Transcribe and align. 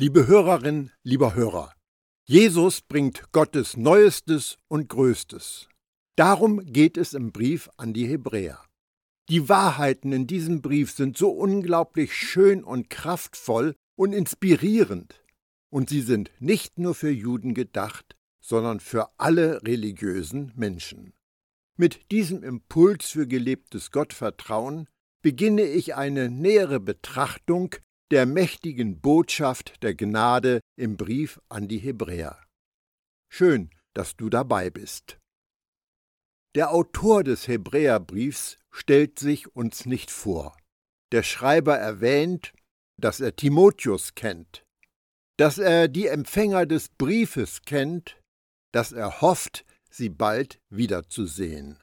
Liebe 0.00 0.28
Hörerin, 0.28 0.92
lieber 1.02 1.34
Hörer, 1.34 1.74
Jesus 2.24 2.82
bringt 2.82 3.32
Gottes 3.32 3.76
Neuestes 3.76 4.56
und 4.68 4.88
Größtes. 4.88 5.68
Darum 6.14 6.64
geht 6.64 6.96
es 6.96 7.14
im 7.14 7.32
Brief 7.32 7.68
an 7.78 7.94
die 7.94 8.06
Hebräer. 8.06 8.64
Die 9.28 9.48
Wahrheiten 9.48 10.12
in 10.12 10.28
diesem 10.28 10.62
Brief 10.62 10.92
sind 10.92 11.18
so 11.18 11.30
unglaublich 11.30 12.14
schön 12.14 12.62
und 12.62 12.90
kraftvoll 12.90 13.74
und 13.96 14.12
inspirierend. 14.12 15.20
Und 15.68 15.88
sie 15.88 16.02
sind 16.02 16.30
nicht 16.38 16.78
nur 16.78 16.94
für 16.94 17.10
Juden 17.10 17.52
gedacht, 17.52 18.14
sondern 18.40 18.78
für 18.78 19.08
alle 19.18 19.64
religiösen 19.64 20.52
Menschen. 20.54 21.12
Mit 21.76 22.12
diesem 22.12 22.44
Impuls 22.44 23.10
für 23.10 23.26
gelebtes 23.26 23.90
Gottvertrauen 23.90 24.86
beginne 25.22 25.64
ich 25.64 25.96
eine 25.96 26.30
nähere 26.30 26.78
Betrachtung 26.78 27.74
der 28.10 28.26
mächtigen 28.26 29.00
Botschaft 29.00 29.82
der 29.82 29.94
Gnade 29.94 30.60
im 30.76 30.96
Brief 30.96 31.40
an 31.48 31.68
die 31.68 31.78
Hebräer. 31.78 32.42
Schön, 33.30 33.70
dass 33.94 34.16
du 34.16 34.30
dabei 34.30 34.70
bist. 34.70 35.18
Der 36.54 36.72
Autor 36.72 37.24
des 37.24 37.46
Hebräerbriefs 37.46 38.58
stellt 38.70 39.18
sich 39.18 39.54
uns 39.54 39.84
nicht 39.84 40.10
vor. 40.10 40.56
Der 41.12 41.22
Schreiber 41.22 41.76
erwähnt, 41.76 42.52
dass 42.98 43.20
er 43.20 43.36
Timotheus 43.36 44.14
kennt, 44.14 44.64
dass 45.38 45.58
er 45.58 45.88
die 45.88 46.06
Empfänger 46.06 46.66
des 46.66 46.88
Briefes 46.88 47.62
kennt, 47.62 48.20
dass 48.72 48.92
er 48.92 49.20
hofft, 49.20 49.64
sie 49.90 50.08
bald 50.08 50.60
wiederzusehen. 50.68 51.78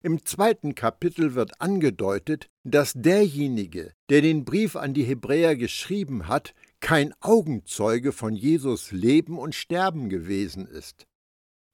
Im 0.00 0.24
zweiten 0.24 0.76
Kapitel 0.76 1.34
wird 1.34 1.60
angedeutet, 1.60 2.48
dass 2.62 2.92
derjenige, 2.94 3.92
der 4.10 4.22
den 4.22 4.44
Brief 4.44 4.76
an 4.76 4.94
die 4.94 5.02
Hebräer 5.02 5.56
geschrieben 5.56 6.28
hat, 6.28 6.54
kein 6.78 7.12
Augenzeuge 7.20 8.12
von 8.12 8.36
Jesus 8.36 8.92
Leben 8.92 9.38
und 9.38 9.56
Sterben 9.56 10.08
gewesen 10.08 10.66
ist. 10.66 11.08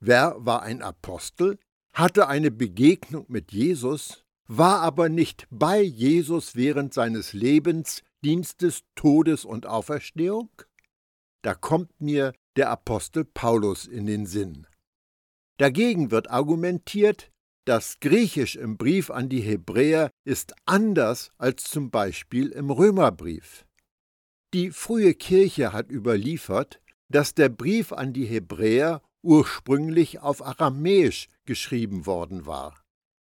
Wer 0.01 0.37
war 0.39 0.63
ein 0.63 0.81
Apostel, 0.81 1.59
hatte 1.93 2.27
eine 2.27 2.51
Begegnung 2.51 3.27
mit 3.29 3.53
Jesus, 3.53 4.25
war 4.47 4.81
aber 4.81 5.11
nicht 5.11 5.47
bei 5.51 5.81
Jesus 5.83 6.57
während 6.57 6.95
seines 6.95 7.35
Lebens, 7.35 8.03
Dienstes, 8.25 8.85
Todes 8.95 9.45
und 9.45 9.67
Auferstehung? 9.67 10.51
Da 11.43 11.55
kommt 11.55 12.01
mir 12.01 12.33
der 12.57 12.71
Apostel 12.71 13.27
Paulus 13.27 13.87
in 13.87 14.07
den 14.07 14.25
Sinn. 14.25 14.67
Dagegen 15.59 16.11
wird 16.11 16.31
argumentiert, 16.31 17.31
das 17.65 17.99
Griechisch 18.01 18.57
im 18.57 18.77
Brief 18.77 19.11
an 19.11 19.29
die 19.29 19.41
Hebräer 19.41 20.11
ist 20.25 20.55
anders 20.67 21.31
als 21.39 21.65
zum 21.65 21.91
Beispiel 21.91 22.51
im 22.51 22.71
Römerbrief. 22.71 23.65
Die 24.53 24.71
frühe 24.71 25.15
Kirche 25.15 25.73
hat 25.73 25.91
überliefert, 25.91 26.81
dass 27.09 27.35
der 27.35 27.49
Brief 27.49 27.93
an 27.93 28.13
die 28.13 28.27
Hebräer 28.27 29.03
ursprünglich 29.23 30.21
auf 30.21 30.45
Aramäisch 30.45 31.29
geschrieben 31.45 32.07
worden 32.07 32.47
war. 32.47 32.83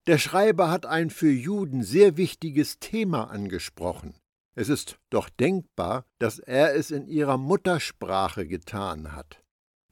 Der 0.07 0.19
Schreiber 0.19 0.71
hat 0.71 0.87
ein 0.87 1.11
für 1.11 1.31
Juden 1.31 1.83
sehr 1.83 2.17
wichtiges 2.17 2.79
Thema 2.79 3.25
angesprochen. 3.25 4.15
Es 4.55 4.69
ist 4.69 4.99
doch 5.11 5.29
denkbar, 5.29 6.05
dass 6.19 6.39
er 6.39 6.75
es 6.75 6.91
in 6.91 7.09
ihrer 7.09 7.39
Muttersprache 7.39 8.47
getan 8.47 9.15
hat. 9.17 9.43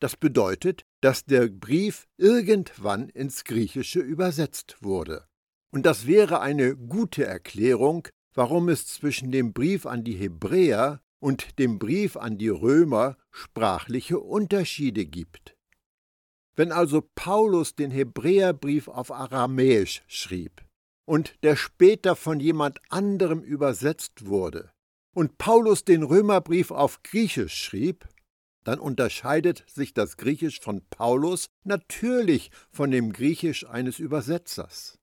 Das 0.05 0.17
bedeutet, 0.17 0.85
dass 1.01 1.25
der 1.25 1.49
Brief 1.49 2.09
irgendwann 2.19 3.09
ins 3.09 3.45
Griechische 3.45 4.01
übersetzt 4.01 4.77
wurde. 4.83 5.27
Und 5.73 5.87
das 5.87 6.07
wäre 6.07 6.41
eine 6.41 6.77
gute 6.77 7.25
Erklärung, 7.25 8.09
warum 8.35 8.69
es 8.69 8.87
zwischen 8.87 9.33
dem 9.33 9.55
Brief 9.55 9.87
an 9.87 10.05
die 10.05 10.13
Hebräer 10.13 11.01
und 11.21 11.59
dem 11.59 11.79
Brief 11.79 12.19
an 12.19 12.37
die 12.37 12.51
Römer 12.51 13.17
sprachliche 13.31 14.21
Unterschiede 14.21 15.07
gibt. 15.07 15.57
Wenn 16.55 16.71
also 16.71 17.03
Paulus 17.15 17.75
den 17.75 17.91
Hebräerbrief 17.91 18.89
auf 18.89 19.11
Aramäisch 19.11 20.03
schrieb 20.07 20.67
und 21.07 21.43
der 21.43 21.57
später 21.57 22.15
von 22.15 22.41
jemand 22.41 22.79
anderem 22.91 23.43
übersetzt 23.43 24.27
wurde, 24.27 24.71
und 25.15 25.39
Paulus 25.39 25.85
den 25.85 26.03
Römerbrief 26.03 26.73
auf 26.73 27.03
Griechisch 27.05 27.55
schrieb, 27.55 28.07
dann 28.65 28.79
unterscheidet 28.79 29.65
sich 29.69 29.95
das 29.95 30.17
Griechisch 30.17 30.61
von 30.61 30.85
Paulus 30.89 31.47
natürlich 31.63 32.51
von 32.71 32.91
dem 32.91 33.13
Griechisch 33.13 33.67
eines 33.67 33.99
Übersetzers. 33.99 34.99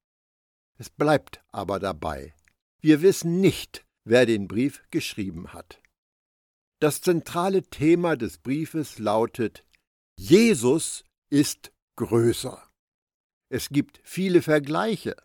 Es 0.77 0.89
bleibt 0.89 1.43
aber 1.51 1.79
dabei. 1.79 2.33
Wir 2.81 3.01
wissen 3.01 3.39
nicht, 3.39 3.85
wer 4.03 4.25
den 4.25 4.47
Brief 4.47 4.83
geschrieben 4.89 5.53
hat. 5.53 5.81
Das 6.79 7.01
zentrale 7.01 7.63
Thema 7.63 8.17
des 8.17 8.39
Briefes 8.39 8.97
lautet 8.97 9.63
Jesus 10.17 11.03
ist 11.29 11.71
größer. 11.95 12.61
Es 13.49 13.69
gibt 13.69 14.01
viele 14.03 14.41
Vergleiche. 14.41 15.15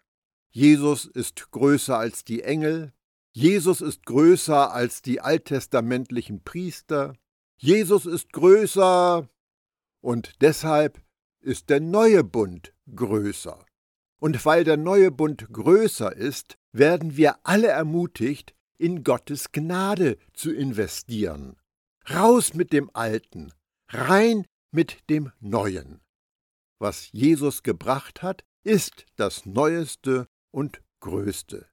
Jesus 0.51 1.07
ist 1.07 1.51
größer 1.51 1.99
als 1.99 2.25
die 2.25 2.43
Engel, 2.43 2.93
Jesus 3.33 3.83
ist 3.83 4.07
größer 4.07 4.73
als 4.73 5.03
die 5.03 5.21
alttestamentlichen 5.21 6.43
Priester, 6.43 7.15
Jesus 7.59 8.05
ist 8.05 8.33
größer 8.33 9.29
und 10.03 10.43
deshalb 10.43 11.03
ist 11.41 11.71
der 11.71 11.81
neue 11.81 12.23
Bund 12.23 12.75
größer. 12.95 13.65
Und 14.21 14.45
weil 14.45 14.65
der 14.65 14.77
neue 14.77 15.11
Bund 15.11 15.49
größer 15.53 16.15
ist, 16.15 16.59
werden 16.73 17.17
wir 17.17 17.39
alle 17.45 17.69
ermutigt, 17.69 18.55
in 18.79 19.05
Gottes 19.05 19.53
Gnade 19.53 20.19
zu 20.35 20.53
investieren. 20.53 21.57
Raus 22.11 22.53
mit 22.53 22.73
dem 22.75 22.91
Alten, 22.93 23.53
rein 23.89 24.47
mit 24.71 25.09
dem 25.09 25.33
Neuen. 25.41 26.03
Was 26.79 27.11
Jesus 27.13 27.63
gebracht 27.63 28.23
hat, 28.23 28.45
ist 28.65 29.07
das 29.17 29.47
Neueste 29.47 30.29
und 30.51 30.83
Größte. 31.01 31.67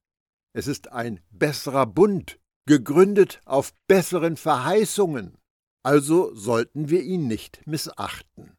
Es 0.54 0.68
ist 0.68 0.92
ein 0.94 1.20
besserer 1.30 1.86
Bund, 1.86 2.40
gegründet 2.66 3.42
auf 3.44 3.74
besseren 3.88 4.38
Verheißungen 4.38 5.38
also 5.84 6.34
sollten 6.34 6.90
wir 6.90 7.04
ihn 7.04 7.28
nicht 7.28 7.68
missachten. 7.68 8.58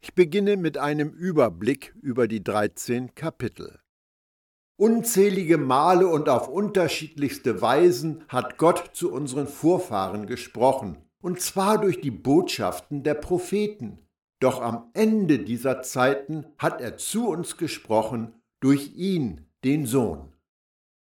Ich 0.00 0.14
beginne 0.14 0.56
mit 0.56 0.78
einem 0.78 1.10
Überblick 1.10 1.94
über 2.00 2.28
die 2.28 2.42
13 2.42 3.14
Kapitel. 3.14 3.80
Unzählige 4.76 5.56
Male 5.56 6.08
und 6.08 6.28
auf 6.28 6.48
unterschiedlichste 6.48 7.62
Weisen 7.62 8.24
hat 8.28 8.58
Gott 8.58 8.90
zu 8.92 9.12
unseren 9.12 9.46
Vorfahren 9.46 10.26
gesprochen, 10.26 10.98
und 11.22 11.40
zwar 11.40 11.80
durch 11.80 12.00
die 12.00 12.10
Botschaften 12.10 13.02
der 13.02 13.14
Propheten. 13.14 13.98
Doch 14.40 14.60
am 14.60 14.90
Ende 14.92 15.38
dieser 15.38 15.82
Zeiten 15.82 16.44
hat 16.58 16.80
er 16.80 16.96
zu 16.96 17.28
uns 17.28 17.56
gesprochen 17.56 18.34
durch 18.60 18.94
ihn, 18.94 19.46
den 19.64 19.86
Sohn. 19.86 20.32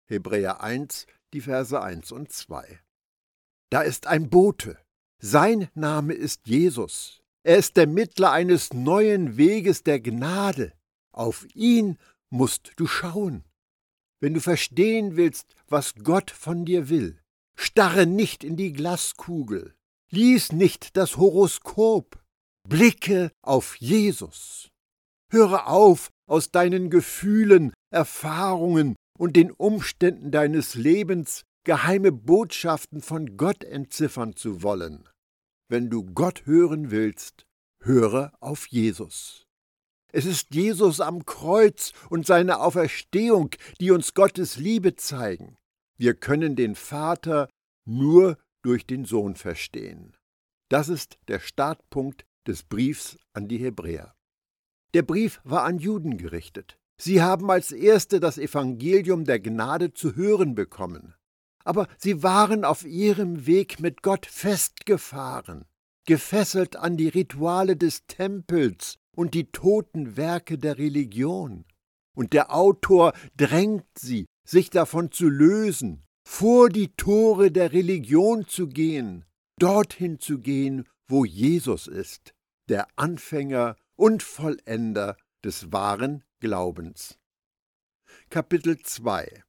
Hebräer 0.07 0.61
1, 0.61 1.07
die 1.33 1.41
Verse 1.41 1.81
1 1.81 2.11
und 2.11 2.31
2. 2.31 2.79
Da 3.71 3.81
ist 3.81 4.05
ein 4.05 4.29
Bote, 4.29 4.77
sein 5.19 5.69
Name 5.73 6.13
ist 6.13 6.47
Jesus. 6.47 7.21
Er 7.43 7.57
ist 7.57 7.77
der 7.77 7.87
Mittler 7.87 8.31
eines 8.31 8.73
neuen 8.73 9.37
Weges 9.37 9.83
der 9.83 9.99
Gnade. 9.99 10.73
Auf 11.11 11.45
ihn 11.53 11.97
musst 12.29 12.71
du 12.77 12.87
schauen. 12.87 13.43
Wenn 14.21 14.33
du 14.33 14.39
verstehen 14.39 15.17
willst, 15.17 15.53
was 15.67 15.95
Gott 15.95 16.31
von 16.31 16.63
dir 16.65 16.87
will, 16.87 17.19
starre 17.55 18.05
nicht 18.05 18.43
in 18.43 18.55
die 18.55 18.71
Glaskugel, 18.71 19.75
lies 20.09 20.51
nicht 20.51 20.95
das 20.95 21.17
Horoskop, 21.17 22.23
blicke 22.67 23.31
auf 23.41 23.75
Jesus. 23.75 24.69
Höre 25.29 25.67
auf, 25.67 26.09
aus 26.27 26.51
deinen 26.51 26.89
Gefühlen, 26.89 27.73
Erfahrungen 27.91 28.95
und 29.17 29.35
den 29.35 29.51
Umständen 29.51 30.31
deines 30.31 30.75
Lebens 30.75 31.43
geheime 31.65 32.11
Botschaften 32.11 33.01
von 33.01 33.37
Gott 33.37 33.63
entziffern 33.63 34.35
zu 34.35 34.63
wollen. 34.63 35.07
Wenn 35.69 35.89
du 35.89 36.03
Gott 36.03 36.45
hören 36.45 36.91
willst, 36.91 37.45
höre 37.79 38.33
auf 38.39 38.67
Jesus. 38.67 39.47
Es 40.11 40.25
ist 40.25 40.53
Jesus 40.53 40.99
am 40.99 41.25
Kreuz 41.25 41.93
und 42.09 42.27
seine 42.27 42.59
Auferstehung, 42.59 43.49
die 43.79 43.91
uns 43.91 44.13
Gottes 44.13 44.57
Liebe 44.57 44.95
zeigen. 44.95 45.57
Wir 45.97 46.13
können 46.13 46.55
den 46.55 46.75
Vater 46.75 47.49
nur 47.85 48.37
durch 48.61 48.85
den 48.85 49.05
Sohn 49.05 49.35
verstehen. 49.35 50.15
Das 50.69 50.89
ist 50.89 51.17
der 51.27 51.39
Startpunkt 51.39 52.25
des 52.45 52.63
Briefs 52.63 53.17
an 53.33 53.47
die 53.47 53.57
Hebräer. 53.57 54.13
Der 54.93 55.01
Brief 55.01 55.41
war 55.43 55.63
an 55.63 55.79
Juden 55.79 56.17
gerichtet. 56.17 56.77
Sie 57.01 57.21
haben 57.21 57.49
als 57.49 57.71
Erste 57.71 58.19
das 58.19 58.37
Evangelium 58.37 59.25
der 59.25 59.39
Gnade 59.39 59.93
zu 59.93 60.15
hören 60.15 60.55
bekommen 60.55 61.15
aber 61.63 61.87
sie 61.97 62.23
waren 62.23 62.65
auf 62.65 62.85
ihrem 62.85 63.45
Weg 63.45 63.79
mit 63.79 64.01
Gott 64.01 64.25
festgefahren, 64.25 65.65
gefesselt 66.05 66.75
an 66.75 66.97
die 66.97 67.07
Rituale 67.07 67.75
des 67.77 68.05
Tempels 68.07 68.97
und 69.15 69.33
die 69.33 69.51
toten 69.51 70.17
Werke 70.17 70.57
der 70.57 70.77
Religion. 70.77 71.65
Und 72.15 72.33
der 72.33 72.53
Autor 72.53 73.13
drängt 73.37 73.85
sie, 73.97 74.25
sich 74.45 74.69
davon 74.69 75.11
zu 75.11 75.29
lösen, 75.29 76.03
vor 76.27 76.69
die 76.69 76.89
Tore 76.95 77.51
der 77.51 77.73
Religion 77.73 78.47
zu 78.47 78.67
gehen, 78.67 79.25
dorthin 79.59 80.19
zu 80.19 80.39
gehen, 80.39 80.87
wo 81.07 81.25
Jesus 81.25 81.87
ist, 81.87 82.33
der 82.69 82.87
Anfänger 82.95 83.75
und 83.95 84.23
Vollender 84.23 85.17
des 85.43 85.71
wahren 85.71 86.23
Glaubens. 86.39 87.17
Kapitel 88.29 88.79
2 88.79 89.43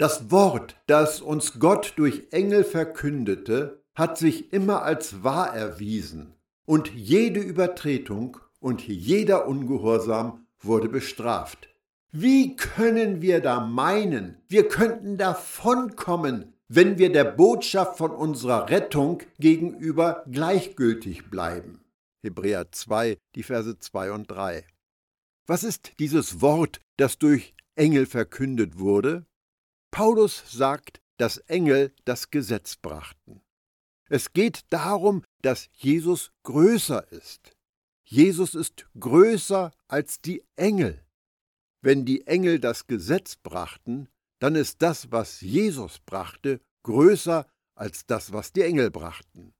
Das 0.00 0.30
Wort, 0.30 0.76
das 0.86 1.20
uns 1.20 1.58
Gott 1.58 1.92
durch 1.96 2.28
Engel 2.30 2.64
verkündete, 2.64 3.82
hat 3.94 4.16
sich 4.16 4.50
immer 4.50 4.82
als 4.82 5.22
wahr 5.24 5.54
erwiesen, 5.54 6.32
und 6.64 6.90
jede 6.94 7.40
Übertretung 7.40 8.38
und 8.60 8.88
jeder 8.88 9.46
Ungehorsam 9.46 10.46
wurde 10.58 10.88
bestraft. 10.88 11.68
Wie 12.12 12.56
können 12.56 13.20
wir 13.20 13.42
da 13.42 13.60
meinen, 13.60 14.38
wir 14.48 14.68
könnten 14.68 15.18
davonkommen, 15.18 16.54
wenn 16.66 16.96
wir 16.96 17.12
der 17.12 17.24
Botschaft 17.24 17.98
von 17.98 18.12
unserer 18.12 18.70
Rettung 18.70 19.22
gegenüber 19.38 20.24
gleichgültig 20.30 21.28
bleiben? 21.28 21.84
Hebräer 22.22 22.72
2, 22.72 23.18
die 23.34 23.42
Verse 23.42 23.78
2 23.78 24.12
und 24.12 24.30
3. 24.30 24.64
Was 25.46 25.62
ist 25.62 25.92
dieses 25.98 26.40
Wort, 26.40 26.80
das 26.96 27.18
durch 27.18 27.52
Engel 27.74 28.06
verkündet 28.06 28.78
wurde? 28.78 29.26
Paulus 29.90 30.42
sagt, 30.50 31.00
dass 31.16 31.38
Engel 31.38 31.92
das 32.04 32.30
Gesetz 32.30 32.76
brachten. 32.76 33.42
Es 34.08 34.32
geht 34.32 34.64
darum, 34.70 35.22
dass 35.42 35.68
Jesus 35.72 36.32
größer 36.42 37.10
ist. 37.12 37.56
Jesus 38.04 38.54
ist 38.54 38.86
größer 38.98 39.70
als 39.86 40.20
die 40.20 40.42
Engel. 40.56 41.04
Wenn 41.82 42.04
die 42.04 42.26
Engel 42.26 42.58
das 42.58 42.86
Gesetz 42.86 43.36
brachten, 43.36 44.08
dann 44.40 44.56
ist 44.56 44.82
das, 44.82 45.12
was 45.12 45.40
Jesus 45.40 46.00
brachte, 46.00 46.60
größer 46.82 47.46
als 47.74 48.06
das, 48.06 48.32
was 48.32 48.52
die 48.52 48.62
Engel 48.62 48.90
brachten. 48.90 49.54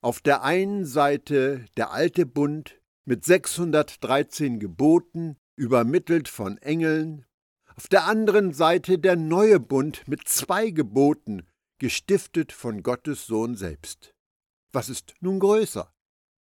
Auf 0.00 0.20
der 0.20 0.42
einen 0.42 0.84
Seite 0.86 1.64
der 1.76 1.90
alte 1.90 2.26
Bund 2.26 2.80
mit 3.04 3.24
613 3.24 4.60
Geboten, 4.60 5.36
übermittelt 5.56 6.28
von 6.28 6.58
Engeln, 6.58 7.24
auf 7.78 7.86
der 7.86 8.06
anderen 8.06 8.52
Seite 8.52 8.98
der 8.98 9.14
neue 9.14 9.60
Bund 9.60 10.02
mit 10.08 10.26
zwei 10.26 10.70
Geboten, 10.70 11.46
gestiftet 11.78 12.50
von 12.50 12.82
Gottes 12.82 13.26
Sohn 13.28 13.54
selbst. 13.54 14.16
Was 14.72 14.88
ist 14.88 15.14
nun 15.20 15.38
größer? 15.38 15.88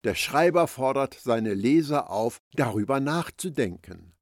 Der 0.04 0.14
Schreiber 0.14 0.66
fordert 0.66 1.12
seine 1.12 1.52
Leser 1.52 2.08
auf, 2.08 2.40
darüber 2.54 3.00
nachzudenken. 3.00 4.14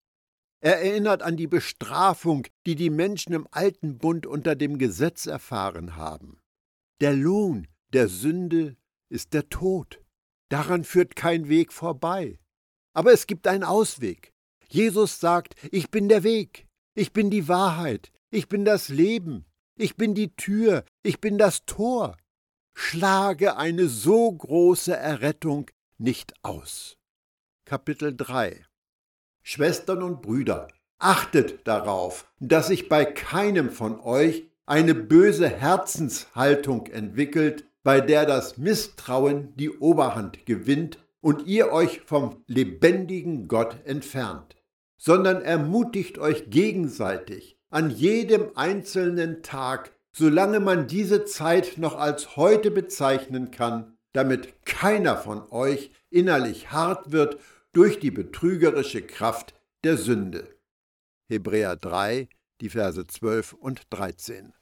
Er 0.60 0.82
erinnert 0.82 1.22
an 1.22 1.36
die 1.36 1.46
Bestrafung, 1.46 2.48
die 2.66 2.74
die 2.74 2.90
Menschen 2.90 3.32
im 3.32 3.46
alten 3.52 3.96
Bund 3.98 4.26
unter 4.26 4.56
dem 4.56 4.76
Gesetz 4.76 5.26
erfahren 5.26 5.94
haben. 5.94 6.40
Der 7.00 7.12
Lohn 7.12 7.68
der 7.92 8.08
Sünde 8.08 8.76
ist 9.08 9.34
der 9.34 9.48
Tod. 9.48 10.02
Daran 10.48 10.82
führt 10.82 11.14
kein 11.14 11.48
Weg 11.48 11.72
vorbei. 11.72 12.40
Aber 12.92 13.12
es 13.12 13.28
gibt 13.28 13.46
einen 13.46 13.62
Ausweg. 13.62 14.34
Jesus 14.68 15.20
sagt, 15.20 15.54
ich 15.70 15.92
bin 15.92 16.08
der 16.08 16.24
Weg, 16.24 16.66
ich 16.94 17.12
bin 17.12 17.30
die 17.30 17.48
Wahrheit, 17.48 18.12
ich 18.30 18.48
bin 18.48 18.64
das 18.64 18.88
Leben, 18.88 19.44
ich 19.76 19.96
bin 19.96 20.14
die 20.14 20.34
Tür, 20.36 20.84
ich 21.02 21.20
bin 21.20 21.38
das 21.38 21.66
Tor. 21.66 22.16
Schlage 22.72 23.56
eine 23.56 23.88
so 23.88 24.32
große 24.32 24.96
Errettung 24.96 25.70
nicht 25.98 26.34
aus. 26.42 26.96
Kapitel 27.64 28.16
3 28.16 28.64
Schwestern 29.42 30.02
und 30.02 30.22
Brüder, 30.22 30.68
achtet 30.98 31.66
darauf, 31.66 32.30
dass 32.40 32.68
sich 32.68 32.88
bei 32.88 33.04
keinem 33.04 33.70
von 33.70 34.00
euch 34.00 34.44
eine 34.66 34.94
böse 34.94 35.48
Herzenshaltung 35.48 36.86
entwickelt, 36.86 37.64
bei 37.82 38.00
der 38.00 38.24
das 38.24 38.56
Misstrauen 38.56 39.54
die 39.56 39.70
Oberhand 39.70 40.46
gewinnt 40.46 40.98
und 41.20 41.46
ihr 41.46 41.72
euch 41.72 42.00
vom 42.00 42.42
lebendigen 42.46 43.48
Gott 43.48 43.76
entfernt, 43.84 44.56
sondern 45.04 45.42
ermutigt 45.42 46.18
euch 46.18 46.48
gegenseitig 46.48 47.58
an 47.68 47.90
jedem 47.90 48.56
einzelnen 48.56 49.42
Tag 49.42 49.92
solange 50.16 50.60
man 50.60 50.86
diese 50.86 51.24
Zeit 51.24 51.76
noch 51.76 51.96
als 51.96 52.36
heute 52.36 52.70
bezeichnen 52.70 53.50
kann, 53.50 53.98
damit 54.12 54.64
keiner 54.64 55.16
von 55.16 55.50
euch 55.50 55.90
innerlich 56.08 56.70
hart 56.70 57.10
wird 57.10 57.38
durch 57.72 57.98
die 57.98 58.12
betrügerische 58.12 59.02
Kraft 59.02 59.54
der 59.82 59.96
Sünde. 59.96 60.56
Hebräer 61.28 61.76
3, 61.76 62.28
die 62.60 62.70
Verse 62.70 63.04
12 63.04 63.54
und 63.54 63.82
13. 63.90 64.54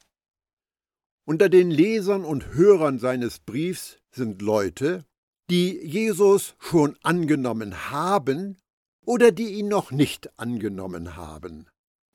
Unter 1.25 1.51
den 1.51 1.71
Lesern 1.71 2.25
und 2.25 2.55
Hörern 2.55 2.99
seines 2.99 3.39
Briefs 3.39 3.99
sind 4.11 4.41
Leute, 4.41 5.05
die 5.51 5.79
Jesus 5.87 6.57
schon 6.59 6.97
angenommen 7.03 7.91
haben 7.91 8.57
oder 9.05 9.33
die 9.33 9.55
ihn 9.55 9.69
noch 9.69 9.91
nicht 9.91 10.39
angenommen 10.39 11.17
haben. 11.17 11.69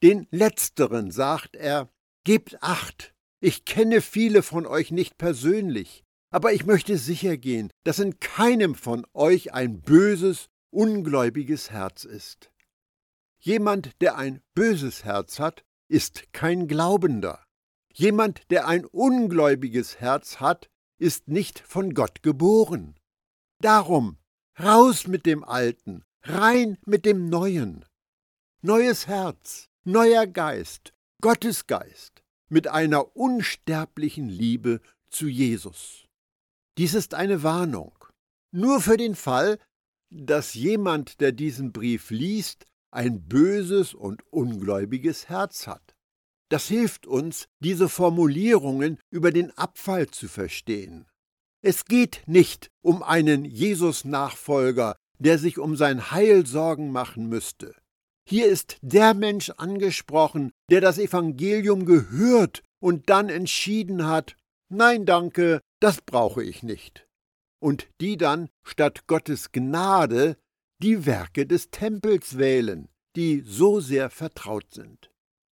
Den 0.03 0.27
letzteren 0.31 1.11
sagt 1.11 1.55
er, 1.55 1.89
Gebt 2.23 2.61
acht, 2.61 3.13
ich 3.39 3.63
kenne 3.63 4.01
viele 4.01 4.43
von 4.43 4.65
euch 4.65 4.91
nicht 4.91 5.17
persönlich, 5.17 6.03
aber 6.29 6.51
ich 6.51 6.65
möchte 6.65 6.97
sicher 6.97 7.37
gehen, 7.37 7.71
dass 7.85 7.99
in 7.99 8.19
keinem 8.19 8.75
von 8.75 9.05
euch 9.13 9.53
ein 9.53 9.79
böses, 9.81 10.47
ungläubiges 10.69 11.71
Herz 11.71 12.03
ist. 12.03 12.51
Jemand, 13.39 14.01
der 14.01 14.17
ein 14.17 14.41
böses 14.55 15.05
Herz 15.05 15.39
hat, 15.39 15.63
ist 15.87 16.33
kein 16.33 16.67
Glaubender. 16.67 17.43
Jemand, 17.93 18.51
der 18.51 18.67
ein 18.67 18.85
ungläubiges 18.85 19.99
Herz 19.99 20.39
hat, 20.39 20.69
ist 20.99 21.27
nicht 21.29 21.59
von 21.59 21.93
Gott 21.93 22.23
geboren. 22.23 22.95
Darum, 23.61 24.17
raus 24.59 25.07
mit 25.07 25.25
dem 25.25 25.43
Alten, 25.43 26.03
rein 26.23 26.77
mit 26.85 27.05
dem 27.05 27.29
Neuen. 27.29 27.85
Neues 28.61 29.07
Herz, 29.07 29.69
neuer 29.83 30.27
Geist, 30.27 30.93
Gottes 31.21 31.67
Geist 31.67 32.23
mit 32.49 32.67
einer 32.67 33.15
unsterblichen 33.15 34.29
Liebe 34.29 34.81
zu 35.09 35.27
Jesus. 35.27 36.05
Dies 36.77 36.93
ist 36.93 37.13
eine 37.13 37.43
Warnung. 37.43 37.93
Nur 38.51 38.81
für 38.81 38.97
den 38.97 39.15
Fall, 39.15 39.59
dass 40.09 40.53
jemand, 40.53 41.19
der 41.21 41.31
diesen 41.31 41.71
Brief 41.71 42.09
liest, 42.11 42.65
ein 42.91 43.27
böses 43.27 43.93
und 43.93 44.21
ungläubiges 44.31 45.29
Herz 45.29 45.67
hat. 45.67 45.95
Das 46.49 46.67
hilft 46.67 47.05
uns, 47.05 47.47
diese 47.59 47.89
Formulierungen 47.89 48.99
über 49.09 49.31
den 49.31 49.51
Abfall 49.57 50.07
zu 50.07 50.27
verstehen. 50.27 51.07
Es 51.61 51.85
geht 51.85 52.23
nicht 52.25 52.71
um 52.81 53.03
einen 53.03 53.43
Jesus-Nachfolger, 53.43 54.95
der 55.19 55.37
sich 55.37 55.57
um 55.57 55.75
sein 55.75 56.11
Heil 56.11 56.45
Sorgen 56.45 56.91
machen 56.91 57.27
müsste. 57.27 57.75
Hier 58.27 58.47
ist 58.47 58.77
der 58.81 59.13
Mensch 59.13 59.51
angesprochen, 59.51 60.51
der 60.69 60.81
das 60.81 60.97
Evangelium 60.97 61.85
gehört 61.85 62.61
und 62.79 63.09
dann 63.09 63.29
entschieden 63.29 64.05
hat, 64.05 64.35
nein 64.69 65.05
danke, 65.05 65.61
das 65.79 66.01
brauche 66.01 66.43
ich 66.43 66.61
nicht. 66.61 67.07
Und 67.59 67.87
die 68.01 68.17
dann 68.17 68.49
statt 68.63 69.07
Gottes 69.07 69.51
Gnade 69.51 70.37
die 70.81 71.05
Werke 71.05 71.45
des 71.45 71.71
Tempels 71.71 72.37
wählen, 72.37 72.89
die 73.15 73.41
so 73.41 73.79
sehr 73.79 74.09
vertraut 74.09 74.71
sind. 74.71 75.09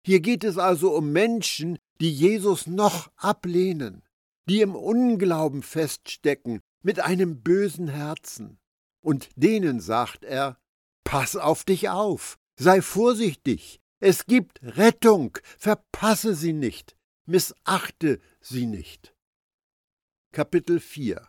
Hier 0.05 0.21
geht 0.21 0.43
es 0.43 0.59
also 0.59 0.97
um 0.97 1.13
Menschen, 1.13 1.79
die 2.01 2.11
Jesus 2.11 2.67
noch 2.67 3.11
ablehnen, 3.17 4.03
die 4.49 4.61
im 4.61 4.75
Unglauben 4.75 5.63
feststecken, 5.63 6.61
mit 6.83 6.99
einem 7.01 7.43
bösen 7.43 7.89
Herzen. 7.89 8.59
Und 9.03 9.29
denen 9.37 9.81
sagt 9.81 10.25
er, 10.25 10.59
Pass 11.05 11.37
auf 11.37 11.65
dich 11.65 11.91
auf, 11.91 12.39
Sei 12.57 12.81
vorsichtig. 12.81 13.81
Es 13.99 14.27
gibt 14.27 14.61
Rettung. 14.63 15.39
Verpasse 15.59 16.35
sie 16.35 16.53
nicht. 16.53 16.97
Missachte 17.27 18.21
sie 18.41 18.67
nicht. 18.67 19.15
Kapitel 20.33 20.81
4 20.81 21.29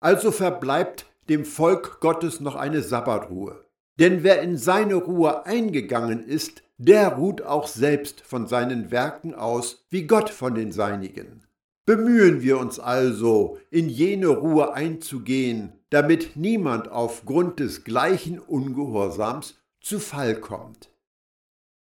Also 0.00 0.32
verbleibt 0.32 1.06
dem 1.28 1.44
Volk 1.44 2.00
Gottes 2.00 2.40
noch 2.40 2.54
eine 2.54 2.82
Sabbatruhe. 2.82 3.64
Denn 3.98 4.22
wer 4.22 4.42
in 4.42 4.56
seine 4.56 4.94
Ruhe 4.94 5.46
eingegangen 5.46 6.26
ist, 6.26 6.62
der 6.78 7.14
ruht 7.14 7.42
auch 7.42 7.66
selbst 7.66 8.22
von 8.22 8.46
seinen 8.46 8.90
Werken 8.90 9.34
aus, 9.34 9.84
wie 9.90 10.06
Gott 10.06 10.30
von 10.30 10.54
den 10.54 10.72
seinigen. 10.72 11.46
Bemühen 11.84 12.42
wir 12.42 12.58
uns 12.58 12.78
also, 12.78 13.58
in 13.70 13.88
jene 13.88 14.28
Ruhe 14.28 14.72
einzugehen, 14.72 15.81
damit 15.92 16.36
niemand 16.36 16.88
aufgrund 16.88 17.60
des 17.60 17.84
gleichen 17.84 18.38
Ungehorsams 18.38 19.60
zu 19.82 20.00
Fall 20.00 20.40
kommt. 20.40 20.90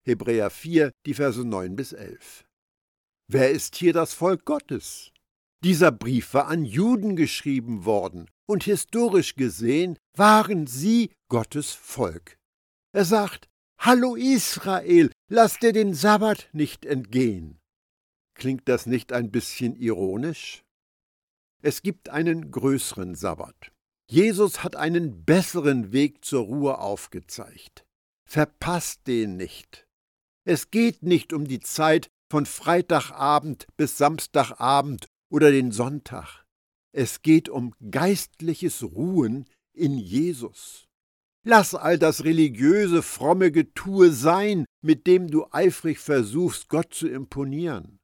Hebräer 0.05 0.49
4, 0.49 0.91
die 1.05 1.13
Verse 1.13 1.43
9 1.43 1.75
bis 1.75 1.91
11. 1.91 2.45
Wer 3.29 3.51
ist 3.51 3.75
hier 3.75 3.91
das 3.91 4.13
Volk 4.13 4.45
Gottes? 4.45 5.11
Dieser 5.61 5.91
Brief 5.91 6.33
war 6.33 6.47
an 6.47 6.63
Juden 6.63 7.17
geschrieben 7.17 7.83
worden, 7.83 8.29
und 8.45 8.63
historisch 8.63 9.35
gesehen 9.35 9.97
waren 10.15 10.67
sie 10.67 11.11
Gottes 11.27 11.71
Volk. 11.71 12.37
Er 12.93 13.03
sagt, 13.03 13.49
Hallo 13.77 14.15
Israel, 14.15 15.11
lass 15.29 15.59
dir 15.59 15.73
den 15.73 15.93
Sabbat 15.93 16.47
nicht 16.53 16.85
entgehen. 16.85 17.59
Klingt 18.35 18.69
das 18.69 18.85
nicht 18.85 19.11
ein 19.11 19.31
bisschen 19.31 19.75
ironisch? 19.75 20.63
Es 21.61 21.81
gibt 21.81 22.07
einen 22.07 22.51
größeren 22.51 23.13
Sabbat. 23.13 23.73
Jesus 24.09 24.63
hat 24.63 24.75
einen 24.77 25.25
besseren 25.25 25.91
Weg 25.91 26.23
zur 26.23 26.43
Ruhe 26.43 26.79
aufgezeigt. 26.79 27.85
Verpasst 28.25 29.05
den 29.07 29.35
nicht. 29.35 29.87
Es 30.45 30.71
geht 30.71 31.03
nicht 31.03 31.33
um 31.33 31.45
die 31.45 31.59
Zeit 31.59 32.09
von 32.31 32.45
Freitagabend 32.45 33.67
bis 33.75 33.97
Samstagabend 33.97 35.07
oder 35.29 35.51
den 35.51 35.71
Sonntag. 35.71 36.45
Es 36.93 37.21
geht 37.21 37.49
um 37.49 37.73
geistliches 37.91 38.81
Ruhen 38.81 39.45
in 39.73 39.97
Jesus. 39.97 40.87
Lass 41.43 41.75
all 41.75 41.99
das 41.99 42.23
religiöse, 42.23 43.01
fromme 43.01 43.51
Getue 43.51 44.11
sein, 44.11 44.65
mit 44.81 45.05
dem 45.07 45.29
du 45.29 45.45
eifrig 45.51 45.99
versuchst, 45.99 46.69
Gott 46.69 46.93
zu 46.93 47.07
imponieren. 47.07 47.99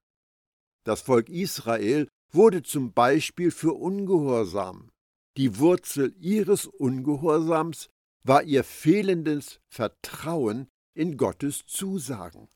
Das 0.86 1.01
Volk 1.01 1.29
Israel 1.29 2.07
wurde 2.31 2.62
zum 2.62 2.93
Beispiel 2.93 3.51
für 3.51 3.74
ungehorsam. 3.74 4.89
Die 5.38 5.58
Wurzel 5.58 6.16
ihres 6.20 6.68
Ungehorsams 6.68 7.90
war 8.24 8.44
ihr 8.44 8.63
fehlendes 8.63 9.60
Vertrauen 9.68 10.68
in 10.94 11.18
Gottes 11.18 11.66
Zusagen. 11.66 12.50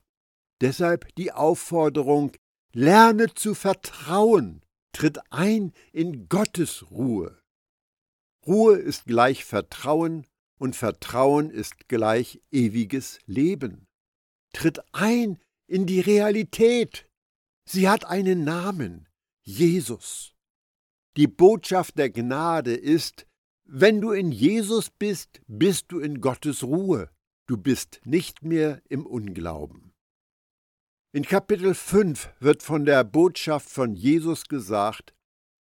Deshalb 0.61 1.13
die 1.15 1.31
Aufforderung, 1.31 2.31
lerne 2.73 3.33
zu 3.33 3.55
vertrauen, 3.55 4.61
tritt 4.91 5.19
ein 5.31 5.73
in 5.91 6.29
Gottes 6.29 6.89
Ruhe. 6.91 7.39
Ruhe 8.45 8.77
ist 8.77 9.05
gleich 9.05 9.43
Vertrauen 9.43 10.25
und 10.57 10.75
Vertrauen 10.75 11.49
ist 11.49 11.87
gleich 11.87 12.41
ewiges 12.51 13.19
Leben. 13.25 13.87
Tritt 14.53 14.81
ein 14.93 15.39
in 15.67 15.85
die 15.85 15.99
Realität. 15.99 17.09
Sie 17.65 17.89
hat 17.89 18.05
einen 18.05 18.43
Namen, 18.43 19.07
Jesus. 19.43 20.36
Die 21.17 21.25
Botschaft 21.25 21.97
der 21.97 22.11
Gnade 22.11 22.75
ist, 22.75 23.25
wenn 23.65 24.01
du 24.01 24.11
in 24.11 24.31
Jesus 24.31 24.91
bist, 24.91 25.41
bist 25.47 25.91
du 25.91 25.99
in 25.99 26.21
Gottes 26.21 26.63
Ruhe. 26.63 27.09
Du 27.47 27.57
bist 27.57 28.01
nicht 28.05 28.43
mehr 28.43 28.83
im 28.87 29.03
Unglauben. 29.03 29.93
In 31.13 31.23
Kapitel 31.23 31.73
5 31.73 32.29
wird 32.39 32.61
von 32.61 32.85
der 32.85 33.03
Botschaft 33.03 33.67
von 33.67 33.95
Jesus 33.95 34.43
gesagt, 34.43 35.15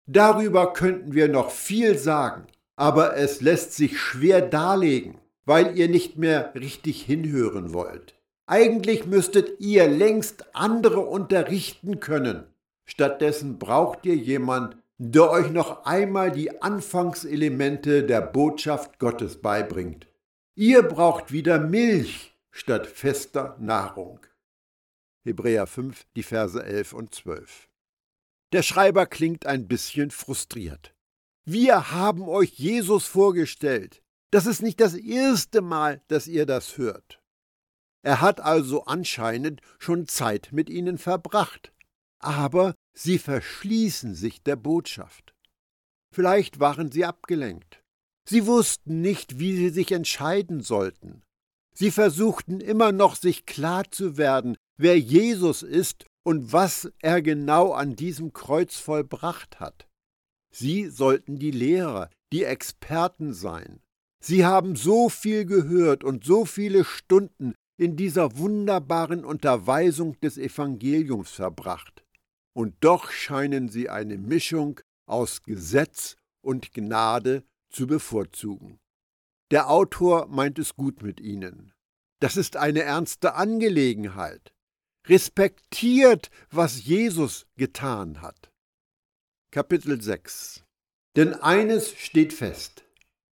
darüber 0.06 0.72
könnten 0.72 1.12
wir 1.12 1.28
noch 1.28 1.50
viel 1.50 1.98
sagen, 1.98 2.46
aber 2.76 3.18
es 3.18 3.42
lässt 3.42 3.74
sich 3.74 4.00
schwer 4.00 4.40
darlegen, 4.40 5.20
weil 5.44 5.76
ihr 5.76 5.90
nicht 5.90 6.16
mehr 6.16 6.54
richtig 6.54 7.02
hinhören 7.02 7.74
wollt. 7.74 8.18
Eigentlich 8.46 9.04
müsstet 9.04 9.60
ihr 9.60 9.86
längst 9.86 10.56
andere 10.56 11.00
unterrichten 11.00 12.00
können. 12.00 12.46
Stattdessen 12.86 13.58
braucht 13.58 14.06
ihr 14.06 14.16
jemand, 14.16 14.81
der 15.04 15.30
euch 15.30 15.50
noch 15.50 15.84
einmal 15.84 16.30
die 16.30 16.62
Anfangselemente 16.62 18.04
der 18.04 18.20
Botschaft 18.20 19.00
Gottes 19.00 19.42
beibringt. 19.42 20.06
Ihr 20.54 20.84
braucht 20.84 21.32
wieder 21.32 21.58
Milch 21.58 22.38
statt 22.52 22.86
fester 22.86 23.56
Nahrung. 23.58 24.20
Hebräer 25.24 25.66
5, 25.66 26.06
die 26.14 26.22
Verse 26.22 26.62
11 26.62 26.92
und 26.92 27.12
12. 27.12 27.68
Der 28.52 28.62
Schreiber 28.62 29.06
klingt 29.06 29.44
ein 29.44 29.66
bisschen 29.66 30.12
frustriert. 30.12 30.94
Wir 31.44 31.90
haben 31.90 32.28
euch 32.28 32.50
Jesus 32.50 33.06
vorgestellt. 33.06 34.04
Das 34.30 34.46
ist 34.46 34.62
nicht 34.62 34.80
das 34.80 34.94
erste 34.94 35.62
Mal, 35.62 36.00
dass 36.06 36.28
ihr 36.28 36.46
das 36.46 36.78
hört. 36.78 37.20
Er 38.02 38.20
hat 38.20 38.40
also 38.40 38.84
anscheinend 38.84 39.62
schon 39.80 40.06
Zeit 40.06 40.50
mit 40.52 40.70
ihnen 40.70 40.96
verbracht. 40.96 41.72
Aber 42.20 42.76
sie 42.94 43.18
verschließen 43.18 44.14
sich 44.14 44.42
der 44.42 44.56
Botschaft. 44.56 45.34
Vielleicht 46.12 46.60
waren 46.60 46.92
sie 46.92 47.04
abgelenkt. 47.04 47.82
Sie 48.28 48.46
wussten 48.46 49.00
nicht, 49.00 49.38
wie 49.38 49.56
sie 49.56 49.70
sich 49.70 49.92
entscheiden 49.92 50.60
sollten. 50.60 51.22
Sie 51.74 51.90
versuchten 51.90 52.60
immer 52.60 52.92
noch, 52.92 53.16
sich 53.16 53.46
klar 53.46 53.90
zu 53.90 54.16
werden, 54.16 54.56
wer 54.76 54.98
Jesus 54.98 55.62
ist 55.62 56.04
und 56.22 56.52
was 56.52 56.92
er 57.00 57.22
genau 57.22 57.72
an 57.72 57.96
diesem 57.96 58.32
Kreuz 58.32 58.76
vollbracht 58.76 59.58
hat. 59.58 59.88
Sie 60.54 60.88
sollten 60.88 61.38
die 61.38 61.50
Lehrer, 61.50 62.10
die 62.32 62.44
Experten 62.44 63.32
sein. 63.32 63.80
Sie 64.22 64.44
haben 64.44 64.76
so 64.76 65.08
viel 65.08 65.46
gehört 65.46 66.04
und 66.04 66.24
so 66.24 66.44
viele 66.44 66.84
Stunden 66.84 67.54
in 67.76 67.96
dieser 67.96 68.36
wunderbaren 68.36 69.24
Unterweisung 69.24 70.20
des 70.20 70.38
Evangeliums 70.38 71.30
verbracht. 71.30 72.01
Und 72.54 72.76
doch 72.80 73.10
scheinen 73.10 73.68
sie 73.68 73.88
eine 73.88 74.18
Mischung 74.18 74.80
aus 75.06 75.42
Gesetz 75.42 76.16
und 76.42 76.72
Gnade 76.72 77.44
zu 77.70 77.86
bevorzugen. 77.86 78.78
Der 79.50 79.70
Autor 79.70 80.28
meint 80.28 80.58
es 80.58 80.76
gut 80.76 81.02
mit 81.02 81.20
ihnen. 81.20 81.72
Das 82.20 82.36
ist 82.36 82.56
eine 82.56 82.82
ernste 82.82 83.34
Angelegenheit. 83.34 84.52
Respektiert, 85.06 86.30
was 86.50 86.84
Jesus 86.84 87.46
getan 87.56 88.22
hat. 88.22 88.52
Kapitel 89.50 90.00
6 90.00 90.64
Denn 91.16 91.34
eines 91.34 91.92
steht 91.92 92.32
fest. 92.32 92.84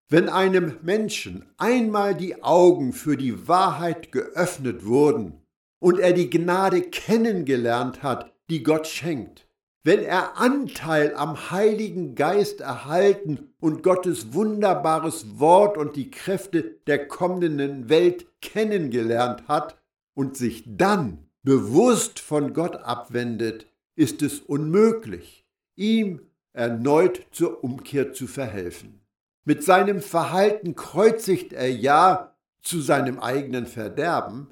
Wenn 0.09 0.29
einem 0.29 0.77
Menschen 0.83 1.49
einmal 1.57 2.17
die 2.17 2.43
Augen 2.43 2.93
für 2.93 3.17
die 3.17 3.47
Wahrheit 3.47 4.11
geöffnet 4.11 4.85
wurden 4.85 5.47
und 5.79 6.01
er 6.01 6.13
die 6.13 6.29
Gnade 6.29 6.83
kennengelernt 6.83 8.03
hat, 8.03 8.35
die 8.51 8.63
Gott 8.63 8.87
schenkt, 8.87 9.47
wenn 9.83 10.03
er 10.03 10.37
Anteil 10.37 11.15
am 11.15 11.51
Heiligen 11.51 12.15
Geist 12.15 12.61
erhalten 12.61 13.55
und 13.61 13.83
Gottes 13.83 14.35
wunderbares 14.35 15.39
Wort 15.39 15.79
und 15.79 15.97
die 15.97 16.11
Kräfte 16.11 16.63
der 16.87 17.09
kommenden 17.09 17.89
Welt 17.89 18.27
kennengelernt 18.43 19.49
hat 19.49 19.79
und 20.15 20.37
sich 20.37 20.65
dann 20.67 21.31
bewusst 21.43 22.19
von 22.21 22.53
Gott 22.53 22.77
abwendet, 22.77 23.67
ist 23.97 24.21
es 24.21 24.41
unmöglich, 24.41 25.47
ihm 25.77 26.21
erneut 26.53 27.23
zur 27.31 27.65
Umkehr 27.65 28.13
zu 28.13 28.27
verhelfen. 28.27 29.01
Mit 29.45 29.65
seinem 29.65 30.03
Verhalten 30.03 30.75
kreuzigt 30.75 31.55
er 31.55 31.71
ja 31.71 32.37
zu 32.61 32.83
seinem 32.83 33.19
eigenen 33.19 33.67
Verderben 33.67 34.49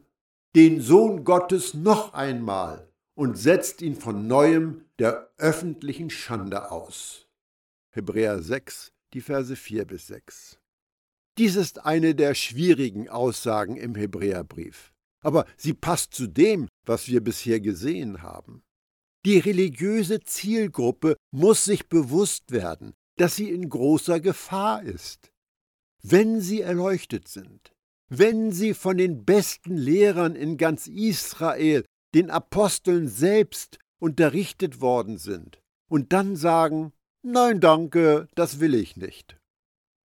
den 0.56 0.80
Sohn 0.80 1.24
Gottes 1.24 1.74
noch 1.74 2.14
einmal 2.14 2.87
und 3.18 3.36
setzt 3.36 3.82
ihn 3.82 3.96
von 3.96 4.28
neuem 4.28 4.84
der 5.00 5.28
öffentlichen 5.38 6.08
Schande 6.08 6.70
aus. 6.70 7.26
Hebräer 7.90 8.40
6, 8.40 8.92
die 9.12 9.20
Verse 9.20 9.56
4 9.56 9.86
bis 9.86 10.06
6. 10.06 10.60
Dies 11.36 11.56
ist 11.56 11.84
eine 11.84 12.14
der 12.14 12.36
schwierigen 12.36 13.08
Aussagen 13.08 13.76
im 13.76 13.96
Hebräerbrief, 13.96 14.92
aber 15.20 15.46
sie 15.56 15.74
passt 15.74 16.14
zu 16.14 16.28
dem, 16.28 16.68
was 16.86 17.08
wir 17.08 17.20
bisher 17.20 17.58
gesehen 17.58 18.22
haben. 18.22 18.62
Die 19.26 19.40
religiöse 19.40 20.20
Zielgruppe 20.20 21.16
muss 21.32 21.64
sich 21.64 21.88
bewusst 21.88 22.52
werden, 22.52 22.94
dass 23.16 23.34
sie 23.34 23.50
in 23.50 23.68
großer 23.68 24.20
Gefahr 24.20 24.84
ist. 24.84 25.32
Wenn 26.04 26.40
sie 26.40 26.60
erleuchtet 26.60 27.26
sind, 27.26 27.72
wenn 28.08 28.52
sie 28.52 28.74
von 28.74 28.96
den 28.96 29.24
besten 29.24 29.76
Lehrern 29.76 30.36
in 30.36 30.56
ganz 30.56 30.86
Israel, 30.86 31.84
den 32.14 32.30
Aposteln 32.30 33.08
selbst, 33.08 33.78
unterrichtet 34.00 34.80
worden 34.80 35.18
sind, 35.18 35.60
und 35.88 36.12
dann 36.12 36.36
sagen, 36.36 36.92
Nein, 37.22 37.60
danke, 37.60 38.28
das 38.36 38.60
will 38.60 38.74
ich 38.74 38.96
nicht. 38.96 39.38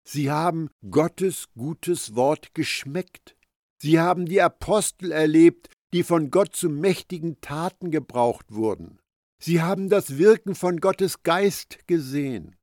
Sie 0.03 0.31
haben 0.31 0.71
Gottes 0.91 1.49
gutes 1.55 2.15
Wort 2.15 2.55
geschmeckt. 2.55 3.37
Sie 3.79 4.01
haben 4.01 4.27
die 4.27 4.41
Apostel 4.41 5.13
erlebt, 5.13 5.69
die 5.93 6.03
von 6.03 6.31
Gott 6.31 6.57
zu 6.57 6.69
mächtigen 6.71 7.41
Taten 7.41 7.91
gebraucht 7.91 8.47
wurden. 8.49 8.99
Sie 9.39 9.61
haben 9.61 9.89
das 9.89 10.19
Wirken 10.19 10.55
von 10.55 10.81
Gottes 10.81 11.23
Geist 11.23 11.87
gesehen. 11.87 12.57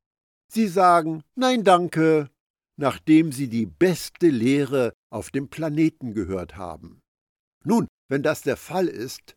Sie 0.52 0.68
sagen 0.68 1.24
Nein 1.36 1.64
danke, 1.64 2.30
nachdem 2.78 3.32
sie 3.32 3.50
die 3.50 3.66
beste 3.66 4.30
Lehre 4.30 4.94
auf 5.12 5.30
dem 5.30 5.50
Planeten 5.50 6.14
gehört 6.14 6.56
haben. 6.56 7.02
Nun, 7.64 7.88
wenn 8.10 8.24
das 8.24 8.42
der 8.42 8.58
Fall 8.58 8.88
ist, 8.88 9.36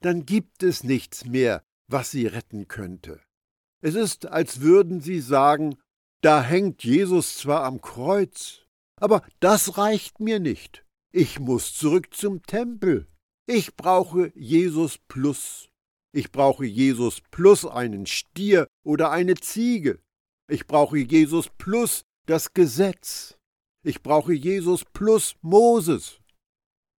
dann 0.00 0.26
gibt 0.26 0.62
es 0.62 0.82
nichts 0.82 1.24
mehr, 1.24 1.62
was 1.86 2.10
sie 2.10 2.26
retten 2.26 2.68
könnte. 2.68 3.20
Es 3.80 3.94
ist, 3.94 4.26
als 4.26 4.60
würden 4.60 5.00
sie 5.00 5.20
sagen, 5.20 5.76
da 6.22 6.42
hängt 6.42 6.84
Jesus 6.84 7.36
zwar 7.36 7.64
am 7.64 7.80
Kreuz, 7.80 8.66
aber 8.96 9.22
das 9.40 9.76
reicht 9.76 10.20
mir 10.20 10.40
nicht. 10.40 10.84
Ich 11.12 11.38
muss 11.38 11.74
zurück 11.74 12.14
zum 12.14 12.42
Tempel. 12.42 13.06
Ich 13.46 13.76
brauche 13.76 14.32
Jesus 14.34 14.98
plus. 15.06 15.68
Ich 16.12 16.32
brauche 16.32 16.64
Jesus 16.64 17.20
plus 17.30 17.66
einen 17.66 18.06
Stier 18.06 18.66
oder 18.84 19.10
eine 19.10 19.34
Ziege. 19.34 20.00
Ich 20.48 20.66
brauche 20.66 20.98
Jesus 20.98 21.50
plus 21.58 22.02
das 22.26 22.54
Gesetz. 22.54 23.36
Ich 23.82 24.02
brauche 24.02 24.32
Jesus 24.32 24.84
plus 24.84 25.36
Moses. 25.42 26.20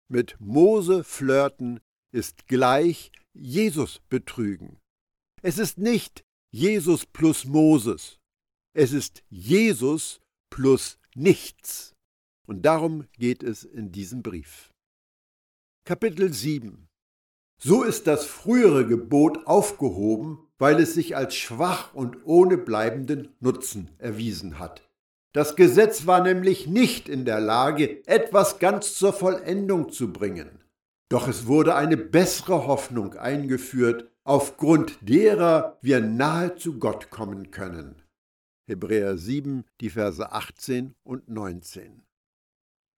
Mit 0.08 0.36
Mose 0.38 1.02
flirten 1.02 1.80
ist 2.12 2.46
gleich 2.46 3.10
Jesus 3.34 4.00
betrügen. 4.08 4.78
Es 5.42 5.58
ist 5.58 5.78
nicht 5.78 6.24
Jesus 6.52 7.06
plus 7.06 7.44
Moses. 7.44 8.20
Es 8.72 8.92
ist 8.92 9.24
Jesus 9.30 10.20
plus 10.48 10.98
nichts. 11.14 11.92
Und 12.46 12.62
darum 12.62 13.08
geht 13.18 13.42
es 13.42 13.64
in 13.64 13.90
diesem 13.90 14.22
Brief. 14.22 14.70
Kapitel 15.84 16.32
7 16.32 16.86
So 17.60 17.82
ist 17.82 18.06
das 18.06 18.26
frühere 18.26 18.86
Gebot 18.86 19.46
aufgehoben, 19.46 20.46
weil 20.58 20.78
es 20.78 20.94
sich 20.94 21.16
als 21.16 21.34
schwach 21.34 21.94
und 21.94 22.24
ohne 22.24 22.58
bleibenden 22.58 23.34
Nutzen 23.40 23.90
erwiesen 23.98 24.60
hat. 24.60 24.85
Das 25.36 25.54
Gesetz 25.54 26.06
war 26.06 26.22
nämlich 26.22 26.66
nicht 26.66 27.10
in 27.10 27.26
der 27.26 27.40
Lage, 27.40 28.02
etwas 28.06 28.58
ganz 28.58 28.94
zur 28.94 29.12
Vollendung 29.12 29.92
zu 29.92 30.10
bringen. 30.10 30.64
Doch 31.10 31.28
es 31.28 31.46
wurde 31.46 31.74
eine 31.74 31.98
bessere 31.98 32.66
Hoffnung 32.66 33.12
eingeführt, 33.12 34.10
aufgrund 34.24 34.96
derer 35.02 35.76
wir 35.82 36.00
nahe 36.00 36.54
zu 36.54 36.78
Gott 36.78 37.10
kommen 37.10 37.50
können. 37.50 38.00
Hebräer 38.66 39.18
7, 39.18 39.66
die 39.82 39.90
Verse 39.90 40.32
18 40.32 40.94
und 41.04 41.28
19. 41.28 42.06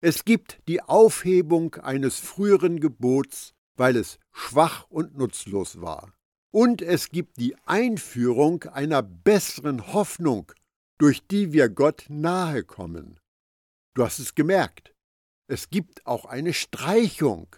Es 0.00 0.24
gibt 0.24 0.60
die 0.68 0.80
Aufhebung 0.80 1.74
eines 1.74 2.20
früheren 2.20 2.78
Gebots, 2.78 3.52
weil 3.76 3.96
es 3.96 4.20
schwach 4.30 4.86
und 4.90 5.18
nutzlos 5.18 5.80
war. 5.80 6.12
Und 6.52 6.82
es 6.82 7.10
gibt 7.10 7.38
die 7.38 7.56
Einführung 7.66 8.62
einer 8.62 9.02
besseren 9.02 9.92
Hoffnung, 9.92 10.52
durch 10.98 11.26
die 11.26 11.52
wir 11.52 11.68
Gott 11.68 12.06
nahe 12.08 12.64
kommen. 12.64 13.18
Du 13.94 14.04
hast 14.04 14.18
es 14.18 14.34
gemerkt. 14.34 14.94
Es 15.48 15.70
gibt 15.70 16.06
auch 16.06 16.24
eine 16.24 16.52
Streichung. 16.52 17.56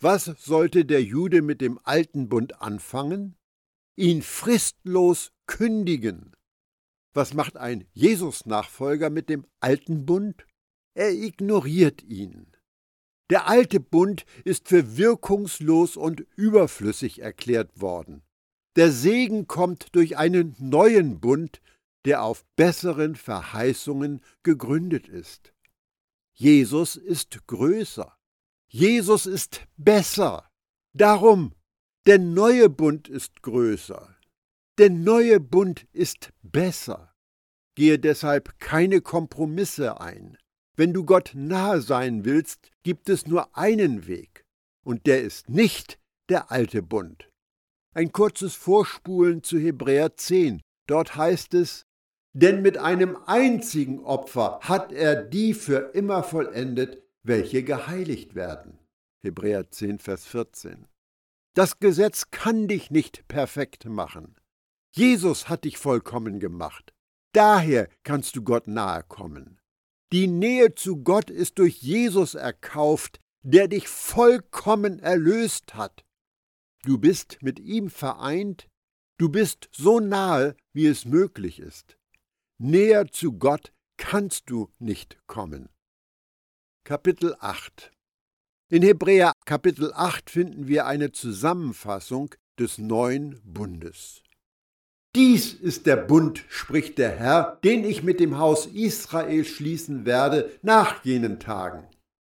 Was 0.00 0.24
sollte 0.24 0.84
der 0.84 1.02
Jude 1.02 1.42
mit 1.42 1.60
dem 1.60 1.78
alten 1.84 2.28
Bund 2.28 2.60
anfangen? 2.60 3.36
Ihn 3.96 4.22
fristlos 4.22 5.32
kündigen. 5.46 6.32
Was 7.14 7.32
macht 7.32 7.56
ein 7.56 7.86
Jesus-Nachfolger 7.92 9.08
mit 9.08 9.28
dem 9.28 9.46
alten 9.60 10.04
Bund? 10.04 10.44
Er 10.94 11.12
ignoriert 11.12 12.02
ihn. 12.02 12.52
Der 13.30 13.46
alte 13.48 13.80
Bund 13.80 14.26
ist 14.44 14.68
für 14.68 14.96
wirkungslos 14.96 15.96
und 15.96 16.26
überflüssig 16.36 17.20
erklärt 17.20 17.80
worden. 17.80 18.22
Der 18.76 18.90
Segen 18.90 19.46
kommt 19.46 19.94
durch 19.94 20.18
einen 20.18 20.56
neuen 20.58 21.20
Bund, 21.20 21.62
der 22.04 22.22
auf 22.22 22.44
besseren 22.56 23.16
Verheißungen 23.16 24.20
gegründet 24.42 25.08
ist. 25.08 25.52
Jesus 26.34 26.96
ist 26.96 27.46
größer. 27.46 28.16
Jesus 28.68 29.26
ist 29.26 29.66
besser. 29.76 30.50
Darum, 30.92 31.54
der 32.06 32.18
neue 32.18 32.68
Bund 32.68 33.08
ist 33.08 33.42
größer. 33.42 34.16
Der 34.78 34.90
neue 34.90 35.38
Bund 35.38 35.86
ist 35.92 36.32
besser. 36.42 37.14
Gehe 37.76 37.98
deshalb 37.98 38.58
keine 38.58 39.00
Kompromisse 39.00 40.00
ein. 40.00 40.36
Wenn 40.76 40.92
du 40.92 41.04
Gott 41.04 41.32
nahe 41.34 41.80
sein 41.80 42.24
willst, 42.24 42.70
gibt 42.82 43.08
es 43.08 43.26
nur 43.26 43.56
einen 43.56 44.06
Weg, 44.08 44.44
und 44.84 45.06
der 45.06 45.22
ist 45.22 45.48
nicht 45.48 46.00
der 46.28 46.50
alte 46.50 46.82
Bund. 46.82 47.30
Ein 47.94 48.10
kurzes 48.10 48.54
Vorspulen 48.54 49.44
zu 49.44 49.58
Hebräer 49.58 50.16
10. 50.16 50.60
Dort 50.88 51.14
heißt 51.14 51.54
es, 51.54 51.86
denn 52.34 52.62
mit 52.62 52.78
einem 52.78 53.16
einzigen 53.26 54.00
Opfer 54.00 54.58
hat 54.60 54.92
er 54.92 55.22
die 55.22 55.54
für 55.54 55.94
immer 55.94 56.22
vollendet, 56.22 57.02
welche 57.22 57.62
geheiligt 57.62 58.34
werden. 58.34 58.78
Hebräer 59.22 59.70
10, 59.70 60.00
Vers 60.00 60.26
14. 60.26 60.86
Das 61.54 61.78
Gesetz 61.78 62.30
kann 62.30 62.66
dich 62.66 62.90
nicht 62.90 63.26
perfekt 63.28 63.86
machen. 63.86 64.34
Jesus 64.94 65.48
hat 65.48 65.64
dich 65.64 65.78
vollkommen 65.78 66.40
gemacht. 66.40 66.92
Daher 67.32 67.88
kannst 68.02 68.36
du 68.36 68.42
Gott 68.42 68.66
nahe 68.66 69.04
kommen. 69.04 69.60
Die 70.12 70.26
Nähe 70.26 70.74
zu 70.74 71.02
Gott 71.02 71.30
ist 71.30 71.58
durch 71.58 71.76
Jesus 71.78 72.34
erkauft, 72.34 73.20
der 73.42 73.68
dich 73.68 73.88
vollkommen 73.88 74.98
erlöst 74.98 75.74
hat. 75.74 76.04
Du 76.84 76.98
bist 76.98 77.38
mit 77.42 77.60
ihm 77.60 77.90
vereint, 77.90 78.68
du 79.18 79.28
bist 79.28 79.68
so 79.72 80.00
nahe, 80.00 80.56
wie 80.72 80.86
es 80.86 81.04
möglich 81.04 81.60
ist. 81.60 81.96
Näher 82.58 83.08
zu 83.08 83.32
Gott 83.32 83.72
kannst 83.96 84.48
du 84.48 84.70
nicht 84.78 85.18
kommen. 85.26 85.70
Kapitel 86.84 87.34
8 87.40 87.90
In 88.68 88.82
Hebräer 88.82 89.32
Kapitel 89.44 89.92
8 89.92 90.30
finden 90.30 90.68
wir 90.68 90.86
eine 90.86 91.10
Zusammenfassung 91.10 92.32
des 92.56 92.78
neuen 92.78 93.40
Bundes. 93.42 94.22
Dies 95.16 95.52
ist 95.52 95.86
der 95.86 95.96
Bund, 95.96 96.44
spricht 96.48 96.98
der 96.98 97.10
Herr, 97.10 97.58
den 97.64 97.82
ich 97.82 98.04
mit 98.04 98.20
dem 98.20 98.38
Haus 98.38 98.66
Israel 98.66 99.44
schließen 99.44 100.06
werde 100.06 100.52
nach 100.62 101.04
jenen 101.04 101.40
Tagen. 101.40 101.88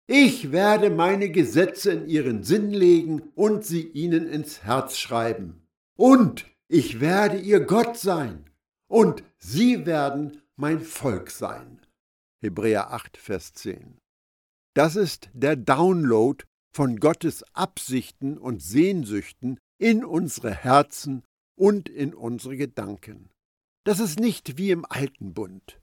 Ich 0.07 0.51
werde 0.51 0.89
meine 0.89 1.29
Gesetze 1.29 1.93
in 1.93 2.09
ihren 2.09 2.43
Sinn 2.43 2.71
legen 2.71 3.21
und 3.35 3.67
sie 3.67 3.87
ihnen 3.87 4.27
ins 4.27 4.63
Herz 4.65 4.97
schreiben. 4.97 5.67
Und 5.95 6.47
ich 6.69 7.01
werde 7.01 7.37
ihr 7.39 7.61
Gott 7.61 7.99
sein, 7.99 8.47
und 8.89 9.23
sie 9.47 9.87
werden 9.87 10.43
mein 10.57 10.81
Volk 10.81 11.31
sein. 11.31 11.81
Hebräer 12.43 12.93
8, 12.93 13.17
Vers 13.17 13.55
10. 13.55 13.99
Das 14.75 14.97
ist 14.97 15.31
der 15.33 15.57
Download 15.57 16.45
von 16.75 16.97
Gottes 16.99 17.43
Absichten 17.55 18.39
und 18.39 18.61
Sehnsüchten 18.63 19.59
in 19.79 20.05
unsere 20.05 20.53
Herzen 20.53 21.25
und 21.59 21.89
in 21.89 22.13
unsere 22.13 22.57
Gedanken. 22.57 23.31
Das 23.85 24.01
ist 24.01 24.19
nicht 24.19 24.59
wie 24.59 24.71
im 24.71 24.85
alten 24.85 25.33
Bund. 25.33 25.81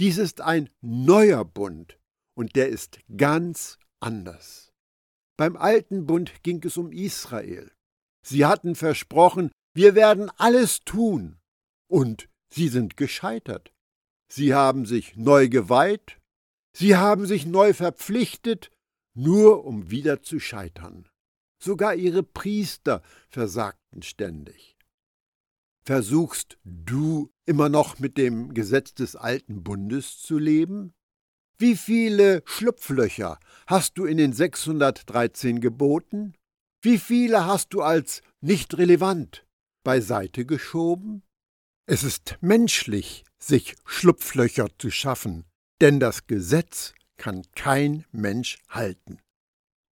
Dies 0.00 0.18
ist 0.18 0.40
ein 0.40 0.70
neuer 0.80 1.44
Bund 1.44 1.98
und 2.34 2.56
der 2.56 2.68
ist 2.68 2.98
ganz 3.16 3.78
anders. 4.00 4.72
Beim 5.36 5.56
alten 5.56 6.06
Bund 6.06 6.42
ging 6.42 6.64
es 6.64 6.76
um 6.78 6.92
Israel. 6.92 7.70
Sie 8.26 8.46
hatten 8.46 8.74
versprochen, 8.74 9.52
wir 9.74 9.94
werden 9.94 10.30
alles 10.38 10.80
tun. 10.80 11.38
Und 11.88 12.28
sie 12.56 12.68
sind 12.68 12.96
gescheitert. 12.96 13.72
Sie 14.28 14.54
haben 14.54 14.86
sich 14.86 15.14
neu 15.16 15.48
geweiht, 15.48 16.18
sie 16.72 16.96
haben 16.96 17.26
sich 17.26 17.46
neu 17.46 17.74
verpflichtet, 17.74 18.72
nur 19.14 19.64
um 19.64 19.90
wieder 19.90 20.22
zu 20.22 20.40
scheitern. 20.40 21.08
Sogar 21.62 21.94
ihre 21.94 22.22
Priester 22.22 23.02
versagten 23.28 24.02
ständig. 24.02 24.76
Versuchst 25.84 26.58
du 26.64 27.30
immer 27.44 27.68
noch 27.68 27.98
mit 27.98 28.18
dem 28.18 28.52
Gesetz 28.54 28.94
des 28.94 29.16
alten 29.16 29.62
Bundes 29.62 30.18
zu 30.18 30.38
leben? 30.38 30.94
Wie 31.58 31.76
viele 31.76 32.42
Schlupflöcher 32.46 33.38
hast 33.66 33.96
du 33.96 34.04
in 34.06 34.16
den 34.16 34.32
613 34.32 35.60
Geboten? 35.60 36.34
Wie 36.82 36.98
viele 36.98 37.46
hast 37.46 37.72
du 37.72 37.82
als 37.82 38.22
nicht 38.40 38.76
relevant 38.76 39.46
beiseite 39.84 40.44
geschoben? 40.44 41.22
Es 41.88 42.02
ist 42.02 42.36
menschlich, 42.40 43.24
sich 43.38 43.76
Schlupflöcher 43.84 44.66
zu 44.76 44.90
schaffen, 44.90 45.44
denn 45.80 46.00
das 46.00 46.26
Gesetz 46.26 46.94
kann 47.16 47.42
kein 47.54 48.04
Mensch 48.10 48.58
halten. 48.68 49.20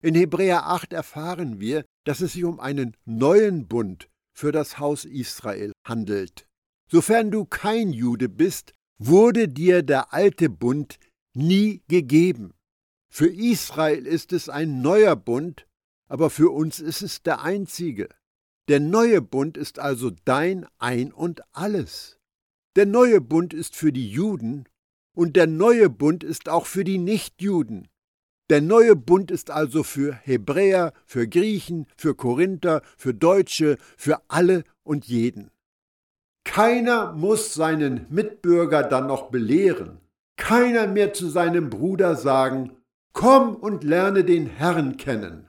In 0.04 0.14
Hebräer 0.14 0.68
8 0.68 0.94
erfahren 0.94 1.60
wir, 1.60 1.84
dass 2.06 2.22
es 2.22 2.34
sich 2.34 2.44
um 2.44 2.60
einen 2.60 2.96
neuen 3.06 3.68
Bund 3.68 4.08
für 4.38 4.52
das 4.52 4.78
Haus 4.78 5.04
Israel 5.04 5.72
handelt. 5.84 6.48
Sofern 6.92 7.32
du 7.32 7.46
kein 7.46 7.92
Jude 7.92 8.30
bist, 8.30 8.74
wurde 9.00 9.48
dir 9.48 9.82
der 9.82 10.14
alte 10.14 10.48
Bund 10.48 11.00
nie 11.34 11.82
gegeben. 11.88 12.54
Für 13.12 13.28
Israel 13.28 14.06
ist 14.06 14.32
es 14.32 14.48
ein 14.48 14.82
neuer 14.84 15.16
Bund, 15.16 15.66
aber 16.08 16.30
für 16.30 16.52
uns 16.52 16.80
ist 16.80 17.02
es 17.02 17.24
der 17.24 17.42
einzige. 17.42 18.10
Der 18.68 18.80
neue 18.80 19.22
Bund 19.22 19.58
ist 19.58 19.80
also 19.80 20.12
dein 20.26 20.68
Ein 20.78 21.12
und 21.12 21.42
alles. 21.54 22.20
Der 22.76 22.86
neue 22.86 23.22
Bund 23.22 23.54
ist 23.54 23.76
für 23.76 23.92
die 23.92 24.10
Juden 24.10 24.66
und 25.16 25.36
der 25.36 25.48
neue 25.48 25.90
Bund 25.90 26.24
ist 26.24 26.50
auch 26.50 26.66
für 26.66 26.84
die 26.84 26.98
Nichtjuden. 26.98 27.88
Der 28.50 28.62
neue 28.62 28.96
Bund 28.96 29.32
ist 29.32 29.52
also 29.52 29.84
für 29.84 30.14
Hebräer, 30.14 30.94
für 31.06 31.28
Griechen, 31.28 31.86
für 31.96 32.16
Korinther, 32.16 32.82
für 32.98 33.14
Deutsche, 33.14 33.78
für 33.96 34.22
alle 34.28 34.64
und 34.84 35.06
jeden. 35.06 35.52
Keiner 36.46 37.14
muss 37.14 37.54
seinen 37.54 38.08
Mitbürger 38.10 38.82
dann 38.84 39.06
noch 39.08 39.30
belehren, 39.30 40.00
keiner 40.36 40.88
mehr 40.88 41.14
zu 41.14 41.28
seinem 41.30 41.70
Bruder 41.70 42.16
sagen, 42.16 42.72
komm 43.14 43.56
und 43.56 43.84
lerne 43.84 44.24
den 44.24 44.48
Herrn 44.48 44.98
kennen. 44.98 45.48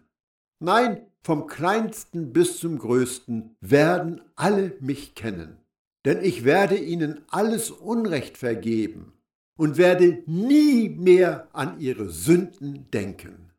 Nein, 0.59 1.07
vom 1.23 1.47
kleinsten 1.47 2.33
bis 2.33 2.59
zum 2.59 2.79
größten 2.79 3.57
werden 3.61 4.21
alle 4.37 4.77
mich 4.81 5.15
kennen, 5.15 5.59
denn 6.05 6.25
ich 6.25 6.45
werde 6.45 6.77
ihnen 6.77 7.25
alles 7.29 7.71
Unrecht 7.71 8.39
vergeben 8.39 9.13
und 9.57 9.77
werde 9.77 10.23
nie 10.27 10.89
mehr 10.89 11.49
an 11.53 11.79
ihre 11.81 12.09
Sünden 12.09 12.91
denken. 12.91 13.53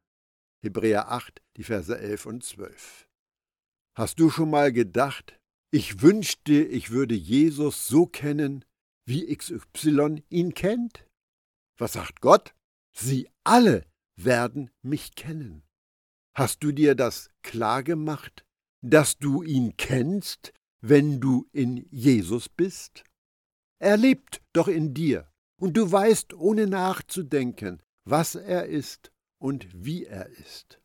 Hebräer 0.63 1.11
8, 1.11 1.41
die 1.57 1.63
Verse 1.63 1.97
11 1.97 2.25
und 2.25 2.43
12. 2.43 3.07
Hast 3.95 4.19
du 4.19 4.29
schon 4.29 4.49
mal 4.49 4.71
gedacht, 4.71 5.37
Ich 5.73 6.01
wünschte, 6.01 6.53
ich 6.53 6.91
würde 6.91 7.15
Jesus 7.15 7.87
so 7.87 8.05
kennen, 8.05 8.65
wie 9.05 9.33
XY 9.33 10.21
ihn 10.29 10.53
kennt. 10.53 11.05
Was 11.77 11.93
sagt 11.93 12.19
Gott? 12.19 12.53
Sie 12.91 13.29
alle 13.45 13.85
werden 14.17 14.69
mich 14.81 15.15
kennen. 15.15 15.63
Hast 16.33 16.63
du 16.63 16.71
dir 16.71 16.95
das 16.95 17.29
klar 17.41 17.83
gemacht, 17.83 18.45
dass 18.81 19.17
du 19.17 19.43
ihn 19.43 19.75
kennst, 19.77 20.53
wenn 20.79 21.19
du 21.19 21.47
in 21.51 21.85
Jesus 21.91 22.47
bist? 22.47 23.03
Er 23.79 23.97
lebt 23.97 24.41
doch 24.53 24.67
in 24.67 24.93
dir, 24.93 25.31
und 25.61 25.77
du 25.77 25.91
weißt 25.91 26.33
ohne 26.33 26.67
nachzudenken, 26.67 27.83
was 28.05 28.35
er 28.35 28.65
ist 28.65 29.11
und 29.39 29.67
wie 29.73 30.05
er 30.05 30.27
ist. 30.27 30.81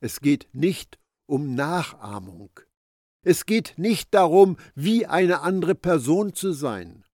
Es 0.00 0.20
geht 0.20 0.48
nicht 0.52 0.98
um 1.26 1.54
Nachahmung. 1.54 2.50
Es 3.22 3.44
geht 3.44 3.74
nicht 3.76 4.14
darum, 4.14 4.56
wie 4.74 5.06
eine 5.06 5.40
andere 5.40 5.74
Person 5.74 6.32
zu 6.32 6.52
sein. 6.52 7.04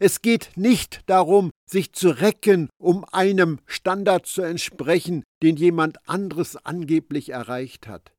Es 0.00 0.22
geht 0.22 0.52
nicht 0.56 1.02
darum, 1.06 1.50
sich 1.68 1.92
zu 1.92 2.10
recken, 2.10 2.70
um 2.78 3.04
einem 3.04 3.58
Standard 3.66 4.26
zu 4.26 4.42
entsprechen, 4.42 5.24
den 5.42 5.56
jemand 5.56 6.08
anderes 6.08 6.56
angeblich 6.56 7.30
erreicht 7.30 7.88
hat. 7.88 8.12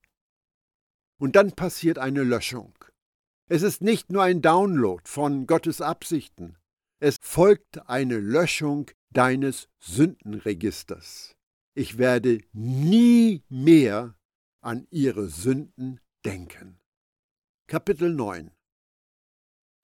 Und 1.20 1.36
dann 1.36 1.54
passiert 1.54 1.98
eine 1.98 2.24
Löschung. 2.24 2.74
Es 3.48 3.62
ist 3.62 3.82
nicht 3.82 4.12
nur 4.12 4.24
ein 4.24 4.42
Download 4.42 5.02
von 5.06 5.48
Gottes 5.48 5.82
Absichten, 5.82 6.58
es 7.02 7.16
folgt 7.22 7.88
eine 7.88 8.18
Löschung 8.18 8.92
deines 9.10 9.70
Sündenregisters. 9.80 11.38
Ich 11.74 11.98
werde 11.98 12.42
nie 12.52 13.42
mehr 13.48 14.16
an 14.62 14.86
ihre 14.92 15.30
Sünden 15.30 16.02
denken. 16.26 16.78
Kapitel 17.68 18.14
9 18.14 18.52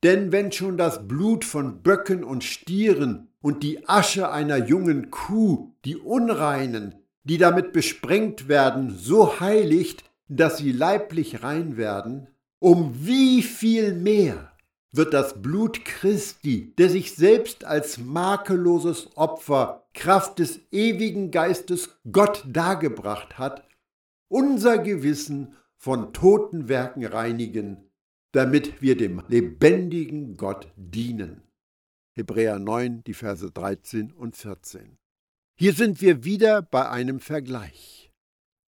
Denn 0.06 0.30
wenn 0.30 0.52
schon 0.52 0.76
das 0.76 1.08
Blut 1.08 1.44
von 1.44 1.82
Böcken 1.82 2.22
und 2.22 2.44
Stieren 2.44 3.26
und 3.40 3.64
die 3.64 3.88
Asche 3.88 4.30
einer 4.30 4.56
jungen 4.56 5.10
Kuh 5.10 5.72
die 5.84 5.96
Unreinen, 5.96 6.94
die 7.24 7.38
damit 7.38 7.72
besprengt 7.72 8.46
werden, 8.46 8.96
so 8.96 9.40
heiligt, 9.40 10.04
dass 10.28 10.58
sie 10.58 10.70
leiblich 10.70 11.42
rein 11.42 11.76
werden, 11.76 12.28
um 12.60 12.94
wie 13.04 13.42
viel 13.42 13.94
mehr 13.94 14.52
wird 14.92 15.12
das 15.12 15.42
Blut 15.42 15.84
Christi, 15.84 16.72
der 16.78 16.88
sich 16.88 17.16
selbst 17.16 17.64
als 17.64 17.98
makelloses 17.98 19.08
Opfer 19.16 19.88
Kraft 19.92 20.38
des 20.38 20.60
ewigen 20.70 21.32
Geistes 21.32 21.88
Gott 22.12 22.44
dargebracht 22.46 23.38
hat, 23.38 23.64
unser 24.28 24.78
Gewissen 24.78 25.56
von 25.76 26.12
toten 26.12 26.68
Werken 26.68 27.04
reinigen, 27.04 27.85
damit 28.32 28.82
wir 28.82 28.96
dem 28.96 29.22
lebendigen 29.28 30.36
Gott 30.36 30.72
dienen. 30.76 31.42
Hebräer 32.16 32.58
9, 32.58 33.04
die 33.04 33.14
Verse 33.14 33.50
13 33.50 34.12
und 34.12 34.36
14. 34.36 34.98
Hier 35.58 35.72
sind 35.72 36.00
wir 36.00 36.24
wieder 36.24 36.62
bei 36.62 36.88
einem 36.88 37.20
Vergleich. 37.20 38.12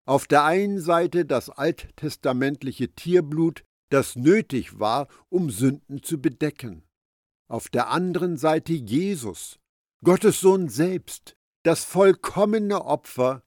Auf 0.06 0.28
der 0.28 0.44
einen 0.44 0.80
Seite 0.80 1.26
das 1.26 1.50
alttestamentliche 1.50 2.94
Tierblut, 2.94 3.64
das 3.90 4.16
nötig 4.16 4.80
war, 4.80 5.08
um 5.30 5.50
Sünden 5.50 6.04
zu 6.04 6.22
bedecken. 6.22 6.84
Auf 7.50 7.70
der 7.70 7.90
anderen 7.90 8.38
Seite 8.38 8.74
Jesus, 8.74 9.60
Gottes 10.04 10.40
Sohn 10.42 10.70
selbst, 10.70 11.38
das 11.64 11.84
vollkommene 11.84 12.86
Opfer, 12.86 13.44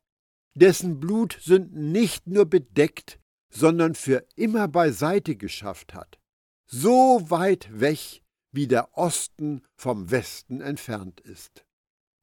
dessen 0.54 1.00
Blut 1.00 1.38
Sünden 1.40 1.92
nicht 1.92 2.26
nur 2.26 2.46
bedeckt, 2.46 3.19
sondern 3.50 3.94
für 3.94 4.26
immer 4.36 4.68
beiseite 4.68 5.36
geschafft 5.36 5.94
hat, 5.94 6.18
so 6.66 7.30
weit 7.30 7.68
weg, 7.80 8.22
wie 8.52 8.66
der 8.66 8.96
Osten 8.96 9.62
vom 9.76 10.10
Westen 10.10 10.60
entfernt 10.60 11.20
ist. 11.20 11.64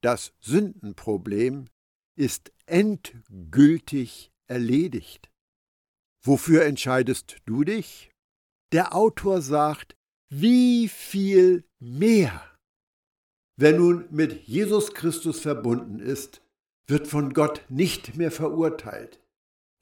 Das 0.02 0.32
Sündenproblem 0.40 1.68
ist 2.16 2.52
endgültig 2.66 4.32
erledigt. 4.46 5.30
Wofür 6.22 6.64
entscheidest 6.64 7.36
du 7.46 7.64
dich? 7.64 8.10
Der 8.72 8.94
Autor 8.94 9.40
sagt, 9.40 9.96
wie 10.28 10.88
viel 10.88 11.64
mehr. 11.78 12.44
Wer 13.56 13.78
nun 13.78 14.06
mit 14.10 14.46
Jesus 14.46 14.92
Christus 14.92 15.40
verbunden 15.40 16.00
ist, 16.00 16.42
wird 16.86 17.06
von 17.06 17.32
Gott 17.32 17.62
nicht 17.68 18.16
mehr 18.16 18.30
verurteilt. 18.30 19.20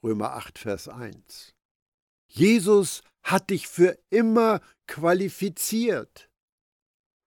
Römer 0.07 0.35
8, 0.35 0.57
Vers 0.57 0.87
1. 0.87 1.53
Jesus 2.29 3.01
hat 3.23 3.49
dich 3.49 3.67
für 3.67 3.97
immer 4.09 4.61
qualifiziert. 4.87 6.29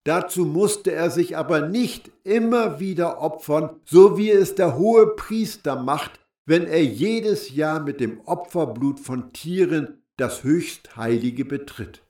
Dazu 0.04 0.46
musste 0.46 0.92
er 0.92 1.10
sich 1.10 1.36
aber 1.36 1.68
nicht 1.68 2.10
immer 2.24 2.80
wieder 2.80 3.20
opfern, 3.20 3.78
so 3.84 4.16
wie 4.16 4.30
es 4.30 4.54
der 4.54 4.78
hohe 4.78 5.14
Priester 5.14 5.76
macht, 5.76 6.20
wenn 6.46 6.66
er 6.66 6.82
jedes 6.82 7.54
Jahr 7.54 7.80
mit 7.80 8.00
dem 8.00 8.22
Opferblut 8.22 8.98
von 8.98 9.34
Tieren 9.34 10.02
das 10.16 10.42
Höchstheilige 10.42 11.44
betritt. 11.44 12.02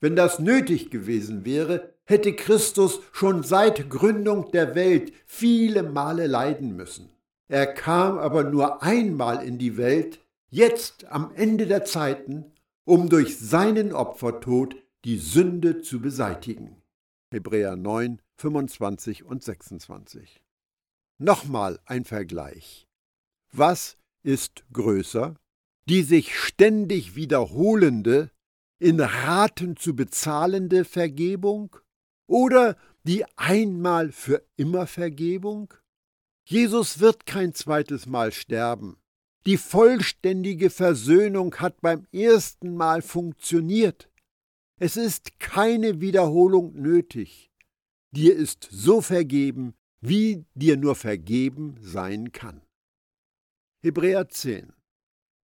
Wenn 0.00 0.16
das 0.16 0.40
nötig 0.40 0.90
gewesen 0.90 1.44
wäre, 1.44 1.94
hätte 2.04 2.34
Christus 2.34 3.00
schon 3.12 3.44
seit 3.44 3.88
Gründung 3.88 4.50
der 4.50 4.74
Welt 4.74 5.12
viele 5.24 5.84
Male 5.84 6.26
leiden 6.26 6.74
müssen. 6.74 7.15
Er 7.48 7.66
kam 7.66 8.18
aber 8.18 8.44
nur 8.44 8.82
einmal 8.82 9.44
in 9.44 9.58
die 9.58 9.76
Welt, 9.76 10.20
jetzt 10.48 11.04
am 11.06 11.32
Ende 11.34 11.66
der 11.66 11.84
Zeiten, 11.84 12.52
um 12.84 13.08
durch 13.08 13.38
seinen 13.38 13.92
Opfertod 13.92 14.76
die 15.04 15.18
Sünde 15.18 15.80
zu 15.80 16.00
beseitigen. 16.00 16.82
Hebräer 17.30 17.76
9, 17.76 18.20
25 18.36 19.24
und 19.24 19.42
26. 19.42 20.40
Nochmal 21.18 21.78
ein 21.84 22.04
Vergleich. 22.04 22.86
Was 23.52 23.96
ist 24.22 24.64
größer? 24.72 25.36
Die 25.88 26.02
sich 26.02 26.36
ständig 26.36 27.14
wiederholende, 27.14 28.30
in 28.78 29.00
Raten 29.00 29.76
zu 29.76 29.96
bezahlende 29.96 30.84
Vergebung 30.84 31.76
oder 32.26 32.76
die 33.04 33.24
einmal 33.36 34.12
für 34.12 34.44
immer 34.56 34.86
Vergebung? 34.86 35.72
Jesus 36.48 37.00
wird 37.00 37.26
kein 37.26 37.54
zweites 37.54 38.06
Mal 38.06 38.30
sterben. 38.30 38.96
Die 39.46 39.56
vollständige 39.56 40.70
Versöhnung 40.70 41.56
hat 41.56 41.80
beim 41.80 42.06
ersten 42.12 42.76
Mal 42.76 43.02
funktioniert. 43.02 44.08
Es 44.78 44.96
ist 44.96 45.40
keine 45.40 46.00
Wiederholung 46.00 46.72
nötig. 46.74 47.50
Dir 48.12 48.36
ist 48.36 48.68
so 48.70 49.00
vergeben, 49.00 49.74
wie 50.00 50.44
dir 50.54 50.76
nur 50.76 50.94
vergeben 50.94 51.78
sein 51.80 52.30
kann. 52.30 52.62
Hebräer 53.82 54.28
10 54.28 54.72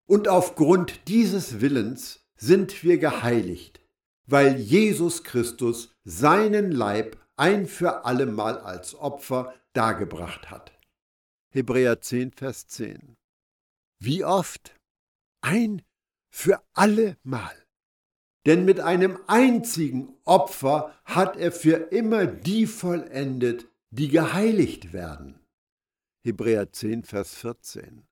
Und 0.06 0.28
aufgrund 0.28 1.08
dieses 1.08 1.60
Willens 1.60 2.24
sind 2.36 2.84
wir 2.84 2.98
geheiligt, 2.98 3.80
weil 4.26 4.56
Jesus 4.56 5.24
Christus 5.24 5.96
seinen 6.04 6.70
Leib 6.70 7.16
ein 7.34 7.66
für 7.66 8.04
allemal 8.04 8.58
als 8.58 8.94
Opfer 8.94 9.52
dargebracht 9.72 10.48
hat. 10.48 10.72
Hebräer 11.54 12.00
10, 12.00 12.32
Vers 12.32 12.66
10. 12.66 13.14
Wie 13.98 14.24
oft? 14.24 14.74
Ein 15.42 15.82
für 16.30 16.62
alle 16.72 17.18
Mal. 17.24 17.54
Denn 18.46 18.64
mit 18.64 18.80
einem 18.80 19.18
einzigen 19.26 20.16
Opfer 20.24 20.98
hat 21.04 21.36
er 21.36 21.52
für 21.52 21.92
immer 21.92 22.24
die 22.26 22.66
vollendet, 22.66 23.68
die 23.90 24.08
geheiligt 24.08 24.94
werden. 24.94 25.44
Hebräer 26.24 26.72
10, 26.72 27.04
Vers 27.04 27.34
14. 27.34 28.08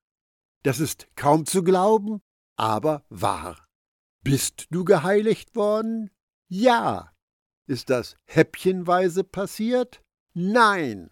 Das 0.61 0.79
ist 0.79 1.07
kaum 1.15 1.47
zu 1.47 1.63
glauben, 1.63 2.21
aber 2.57 3.03
wahr. 3.09 3.67
Bist 4.23 4.67
du 4.69 4.85
geheiligt 4.85 5.55
worden? 5.55 6.11
Ja. 6.47 7.11
Ist 7.65 7.89
das 7.89 8.15
häppchenweise 8.25 9.23
passiert? 9.23 10.03
Nein. 10.35 11.09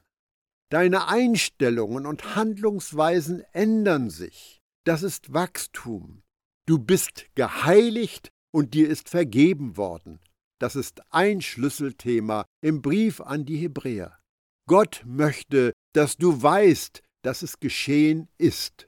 Deine 0.70 1.08
Einstellungen 1.08 2.06
und 2.06 2.36
Handlungsweisen 2.36 3.44
ändern 3.54 4.10
sich. 4.10 4.62
Das 4.86 5.02
ist 5.02 5.34
Wachstum. 5.34 6.22
Du 6.68 6.78
bist 6.78 7.26
geheiligt 7.34 8.30
und 8.52 8.76
dir 8.76 8.88
ist 8.88 9.10
vergeben 9.10 9.78
worden. 9.78 10.20
Das 10.60 10.76
ist 10.76 11.02
ein 11.12 11.42
Schlüsselthema 11.42 12.46
im 12.62 12.82
Brief 12.82 13.22
an 13.22 13.46
die 13.46 13.58
Hebräer. 13.58 14.20
Gott 14.68 15.02
möchte, 15.06 15.74
dass 15.94 16.18
du 16.18 16.42
weißt, 16.42 17.02
dass 17.24 17.42
es 17.42 17.60
geschehen 17.60 18.30
ist. 18.38 18.88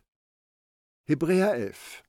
Hebräer 1.07 1.53
11. 1.55 2.03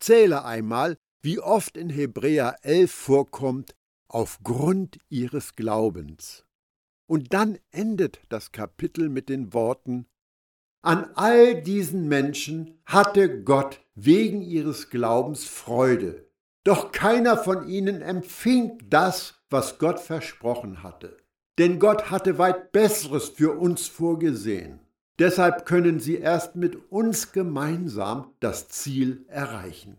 Zähle 0.00 0.44
einmal, 0.44 0.96
wie 1.22 1.38
oft 1.38 1.76
in 1.76 1.90
Hebräer 1.90 2.56
11 2.62 2.90
vorkommt, 2.90 3.74
aufgrund 4.08 4.98
ihres 5.08 5.54
Glaubens. 5.54 6.44
Und 7.08 7.32
dann 7.32 7.58
endet 7.70 8.20
das 8.28 8.52
Kapitel 8.52 9.08
mit 9.08 9.30
den 9.30 9.54
Worten 9.54 10.06
An 10.82 11.10
all 11.14 11.62
diesen 11.62 12.06
Menschen 12.06 12.78
hatte 12.84 13.42
Gott 13.42 13.80
wegen 13.94 14.42
ihres 14.42 14.90
Glaubens 14.90 15.44
Freude, 15.44 16.28
Doch 16.64 16.92
keiner 16.92 17.38
von 17.38 17.66
ihnen 17.66 18.02
empfing 18.02 18.78
das, 18.90 19.42
was 19.48 19.78
Gott 19.78 20.00
versprochen 20.00 20.82
hatte. 20.82 21.16
Denn 21.56 21.78
Gott 21.78 22.10
hatte 22.10 22.36
weit 22.36 22.72
Besseres 22.72 23.30
für 23.30 23.58
uns 23.58 23.86
vorgesehen. 23.88 24.80
Deshalb 25.18 25.64
können 25.64 25.98
sie 26.00 26.16
erst 26.16 26.56
mit 26.56 26.92
uns 26.92 27.32
gemeinsam 27.32 28.32
das 28.38 28.68
Ziel 28.68 29.24
erreichen. 29.28 29.96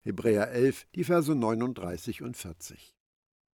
Hebräer 0.00 0.50
11, 0.50 0.86
die 0.94 1.04
Verse 1.04 1.32
39 1.32 2.22
und 2.22 2.36
40. 2.36 2.96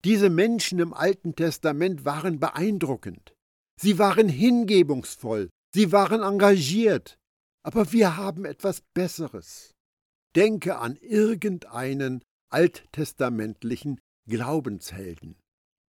Diese 0.07 0.31
Menschen 0.31 0.79
im 0.79 0.95
Alten 0.95 1.35
Testament 1.35 2.05
waren 2.05 2.39
beeindruckend. 2.39 3.35
Sie 3.75 3.99
waren 3.99 4.29
hingebungsvoll, 4.29 5.51
sie 5.75 5.91
waren 5.91 6.23
engagiert. 6.23 7.19
Aber 7.65 7.91
wir 7.91 8.17
haben 8.17 8.45
etwas 8.45 8.83
Besseres. 8.95 9.75
Denke 10.37 10.79
an 10.79 10.95
irgendeinen 10.95 12.23
alttestamentlichen 12.53 14.01
Glaubenshelden. 14.29 15.41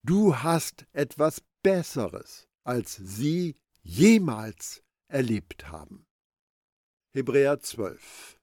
Du 0.06 0.36
hast 0.36 0.86
etwas 0.92 1.42
Besseres, 1.64 2.46
als 2.64 2.94
sie 2.94 3.56
jemals 3.82 4.84
erlebt 5.08 5.72
haben. 5.72 6.04
Hebräer 7.16 7.58
12 7.58 8.38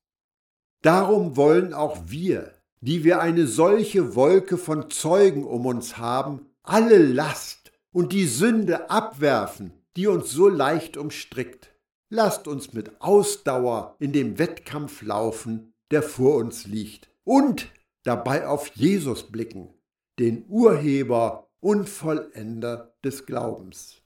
Darum 0.84 1.38
wollen 1.38 1.74
auch 1.74 2.10
wir, 2.10 2.61
die 2.82 3.04
wir 3.04 3.22
eine 3.22 3.48
solche 3.48 4.16
Wolke 4.16 4.58
von 4.58 4.90
Zeugen 4.90 5.46
um 5.46 5.66
uns 5.66 5.98
haben, 5.98 6.48
alle 6.64 6.98
Last 6.98 7.72
und 7.92 8.12
die 8.12 8.26
Sünde 8.26 8.90
abwerfen, 8.90 9.72
die 9.96 10.08
uns 10.08 10.32
so 10.32 10.48
leicht 10.48 10.98
umstrickt. 10.98 11.76
Lasst 12.10 12.48
uns 12.48 12.74
mit 12.74 13.00
Ausdauer 13.00 13.96
in 14.00 14.12
dem 14.12 14.38
Wettkampf 14.38 15.02
laufen, 15.02 15.74
der 15.92 16.04
vor 16.04 16.36
uns 16.36 16.66
liegt, 16.66 17.10
und 17.24 17.68
dabei 18.04 18.48
auf 18.48 18.68
Jesus 18.76 19.32
blicken, 19.32 19.74
den 20.20 20.46
Urheber 20.50 21.50
und 21.60 21.88
Vollender 21.88 22.96
des 23.04 23.26
Glaubens. 23.26 24.02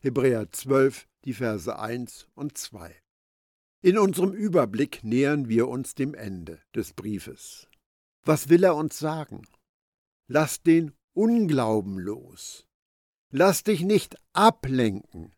Hebräer 0.00 0.50
12, 0.50 1.06
die 1.24 1.34
Verse 1.34 1.78
1 1.78 2.28
und 2.34 2.56
2. 2.56 2.94
In 3.82 3.98
unserem 3.98 4.32
Überblick 4.32 5.04
nähern 5.04 5.48
wir 5.48 5.68
uns 5.68 5.94
dem 5.94 6.14
Ende 6.14 6.60
des 6.74 6.92
Briefes. 6.92 7.65
Was 8.26 8.48
will 8.48 8.64
er 8.64 8.74
uns 8.74 8.98
sagen? 8.98 9.46
Lass 10.26 10.60
den 10.60 10.92
Unglauben 11.14 11.98
los. 11.98 12.66
Lass 13.30 13.62
dich 13.62 13.82
nicht 13.82 14.16
ablenken. 14.32 15.32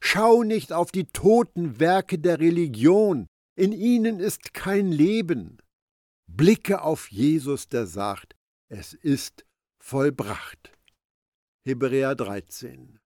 Schau 0.00 0.42
nicht 0.42 0.72
auf 0.74 0.92
die 0.92 1.06
toten 1.06 1.80
Werke 1.80 2.18
der 2.18 2.38
Religion, 2.38 3.26
in 3.56 3.72
ihnen 3.72 4.20
ist 4.20 4.52
kein 4.52 4.92
Leben. 4.92 5.58
Blicke 6.26 6.82
auf 6.82 7.10
Jesus, 7.10 7.70
der 7.70 7.86
sagt, 7.86 8.36
es 8.68 8.92
ist 8.92 9.46
vollbracht. 9.82 10.70
Hebräer 11.64 12.14
13. 12.14 13.00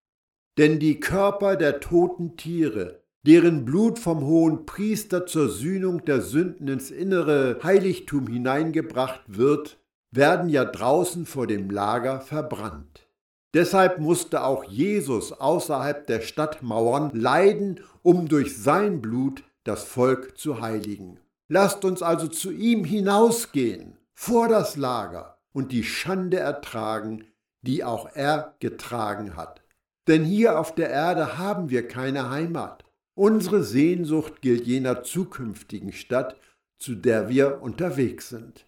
Denn 0.58 0.80
die 0.80 0.98
Körper 0.98 1.56
der 1.56 1.78
toten 1.78 2.36
Tiere, 2.36 3.01
deren 3.26 3.64
Blut 3.64 3.98
vom 3.98 4.24
hohen 4.24 4.66
Priester 4.66 5.26
zur 5.26 5.48
Sühnung 5.48 6.04
der 6.04 6.20
Sünden 6.20 6.68
ins 6.68 6.90
innere 6.90 7.58
Heiligtum 7.62 8.26
hineingebracht 8.26 9.22
wird, 9.26 9.78
werden 10.10 10.48
ja 10.48 10.64
draußen 10.64 11.24
vor 11.24 11.46
dem 11.46 11.70
Lager 11.70 12.20
verbrannt. 12.20 13.06
Deshalb 13.54 13.98
musste 13.98 14.44
auch 14.44 14.64
Jesus 14.64 15.32
außerhalb 15.32 16.06
der 16.06 16.20
Stadtmauern 16.20 17.10
leiden, 17.14 17.80
um 18.02 18.28
durch 18.28 18.56
sein 18.56 19.00
Blut 19.00 19.44
das 19.64 19.84
Volk 19.84 20.38
zu 20.38 20.60
heiligen. 20.60 21.20
Lasst 21.48 21.84
uns 21.84 22.02
also 22.02 22.28
zu 22.28 22.50
ihm 22.50 22.84
hinausgehen, 22.84 23.98
vor 24.14 24.48
das 24.48 24.76
Lager, 24.76 25.38
und 25.52 25.70
die 25.70 25.84
Schande 25.84 26.38
ertragen, 26.38 27.24
die 27.60 27.84
auch 27.84 28.08
er 28.14 28.54
getragen 28.58 29.36
hat. 29.36 29.62
Denn 30.08 30.24
hier 30.24 30.58
auf 30.58 30.74
der 30.74 30.90
Erde 30.90 31.38
haben 31.38 31.68
wir 31.70 31.86
keine 31.86 32.30
Heimat. 32.30 32.84
Unsere 33.14 33.62
Sehnsucht 33.62 34.40
gilt 34.40 34.66
jener 34.66 35.02
zukünftigen 35.02 35.92
Stadt, 35.92 36.40
zu 36.78 36.94
der 36.94 37.28
wir 37.28 37.60
unterwegs 37.60 38.30
sind. 38.30 38.66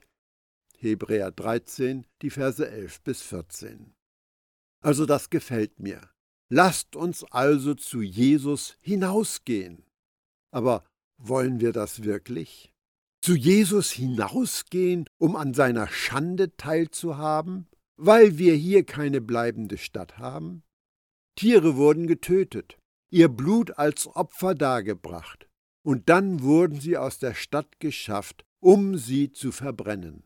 Hebräer 0.77 1.31
13, 1.31 2.07
die 2.21 2.31
Verse 2.31 2.69
11 2.69 3.01
bis 3.01 3.23
14. 3.23 3.95
Also 4.83 5.07
das 5.07 5.31
gefällt 5.31 5.81
mir. 5.81 6.11
Lasst 6.51 6.95
uns 6.95 7.25
also 7.25 7.75
zu 7.75 8.03
Jesus 8.03 8.77
hinausgehen. 8.83 9.83
Aber 10.51 10.85
wollen 11.17 11.61
wir 11.61 11.73
das 11.73 12.05
wirklich? 12.05 12.71
Zu 13.23 13.35
Jesus 13.35 13.91
hinausgehen, 13.91 15.07
um 15.19 15.37
an 15.37 15.55
seiner 15.55 15.89
Schande 15.89 16.55
teilzuhaben, 16.59 17.67
weil 17.97 18.37
wir 18.37 18.55
hier 18.55 18.85
keine 18.85 19.23
bleibende 19.23 19.79
Stadt 19.79 20.19
haben? 20.19 20.63
Tiere 21.35 21.77
wurden 21.77 22.07
getötet, 22.07 22.77
ihr 23.15 23.29
Blut 23.29 23.79
als 23.79 24.09
Opfer 24.09 24.57
dargebracht, 24.57 25.49
und 25.87 26.09
dann 26.09 26.43
wurden 26.43 26.81
sie 26.81 26.99
aus 26.99 27.21
der 27.21 27.35
Stadt 27.35 27.79
geschafft, 27.79 28.45
um 28.59 28.99
sie 28.99 29.31
zu 29.31 29.53
verbrennen. 29.53 30.25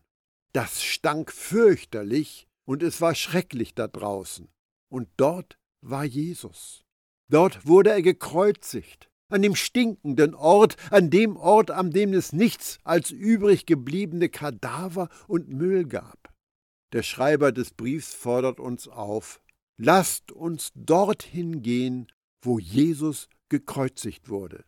Das 0.53 0.83
stank 0.83 1.31
fürchterlich, 1.31 2.47
und 2.65 2.81
es 2.81 2.99
war 2.99 3.13
schrecklich 3.13 3.75
da 3.75 3.87
draußen. 3.87 4.49
Und 4.91 5.07
dort 5.17 5.59
war 5.81 6.03
Jesus. 6.03 6.83
Dort 7.29 7.67
wurde 7.67 7.91
er 7.91 8.01
gekreuzigt, 8.01 9.11
an 9.29 9.43
dem 9.43 9.55
stinkenden 9.55 10.33
Ort, 10.33 10.75
an 10.89 11.11
dem 11.11 11.37
Ort, 11.37 11.69
an 11.69 11.91
dem 11.91 12.13
es 12.13 12.33
nichts 12.33 12.79
als 12.83 13.11
übrig 13.11 13.67
gebliebene 13.67 14.29
Kadaver 14.29 15.09
und 15.27 15.47
Müll 15.49 15.85
gab. 15.85 16.33
Der 16.93 17.03
Schreiber 17.03 17.51
des 17.51 17.69
Briefs 17.69 18.15
fordert 18.15 18.59
uns 18.59 18.87
auf, 18.87 19.41
lasst 19.77 20.31
uns 20.31 20.71
dorthin 20.73 21.61
gehen, 21.61 22.07
wo 22.41 22.59
Jesus 22.59 23.27
gekreuzigt 23.49 24.29
wurde. 24.29 24.63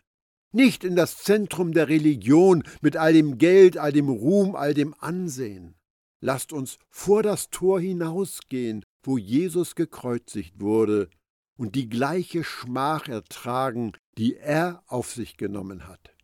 Nicht 0.51 0.83
in 0.83 0.95
das 0.95 1.17
Zentrum 1.17 1.71
der 1.71 1.87
Religion 1.87 2.63
mit 2.81 2.97
all 2.97 3.13
dem 3.13 3.37
Geld, 3.37 3.77
all 3.77 3.93
dem 3.93 4.09
Ruhm, 4.09 4.55
all 4.55 4.73
dem 4.73 4.93
Ansehen. 4.99 5.75
Lasst 6.19 6.51
uns 6.53 6.77
vor 6.89 7.23
das 7.23 7.49
Tor 7.49 7.79
hinausgehen, 7.79 8.83
wo 9.03 9.17
Jesus 9.17 9.75
gekreuzigt 9.75 10.59
wurde, 10.59 11.09
und 11.57 11.75
die 11.75 11.89
gleiche 11.89 12.43
Schmach 12.43 13.07
ertragen, 13.07 13.93
die 14.17 14.35
er 14.35 14.83
auf 14.87 15.11
sich 15.11 15.37
genommen 15.37 15.87
hat. 15.87 16.15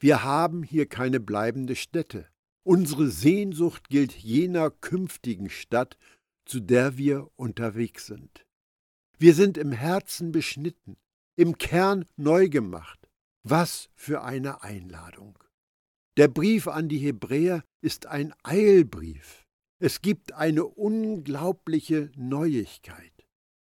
Wir 0.00 0.22
haben 0.22 0.62
hier 0.62 0.86
keine 0.86 1.20
bleibende 1.20 1.76
Stätte. 1.76 2.28
Unsere 2.62 3.08
Sehnsucht 3.08 3.88
gilt 3.88 4.12
jener 4.12 4.70
künftigen 4.70 5.50
Stadt, 5.50 5.96
zu 6.44 6.60
der 6.60 6.96
wir 6.96 7.30
unterwegs 7.36 8.06
sind. 8.06 8.43
Wir 9.18 9.34
sind 9.34 9.58
im 9.58 9.72
Herzen 9.72 10.32
beschnitten, 10.32 10.96
im 11.36 11.58
Kern 11.58 12.04
neu 12.16 12.48
gemacht. 12.48 12.98
Was 13.42 13.90
für 13.94 14.22
eine 14.22 14.62
Einladung. 14.62 15.38
Der 16.16 16.28
Brief 16.28 16.68
an 16.68 16.88
die 16.88 16.98
Hebräer 16.98 17.64
ist 17.80 18.06
ein 18.06 18.32
Eilbrief. 18.42 19.44
Es 19.80 20.00
gibt 20.00 20.32
eine 20.32 20.64
unglaubliche 20.64 22.10
Neuigkeit. 22.16 23.12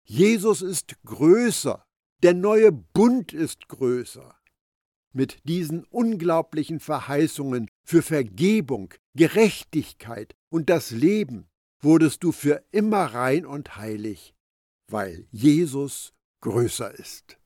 Jesus 0.04 0.62
ist 0.62 0.96
größer, 1.06 1.86
der 2.24 2.34
neue 2.34 2.72
Bund 2.72 3.34
ist 3.34 3.68
größer. 3.68 4.34
Mit 5.14 5.40
diesen 5.44 5.84
unglaublichen 5.86 6.80
Verheißungen 6.80 7.70
für 7.84 8.02
Vergebung, 8.02 8.94
Gerechtigkeit 9.14 10.36
und 10.50 10.70
das 10.70 10.92
Leben 10.92 11.50
wurdest 11.82 12.24
du 12.24 12.32
für 12.32 12.64
immer 12.72 13.06
rein 13.14 13.46
und 13.46 13.78
heilig, 13.78 14.34
weil 14.90 15.28
Jesus 15.32 16.14
größer 16.42 16.94
ist. 17.00 17.37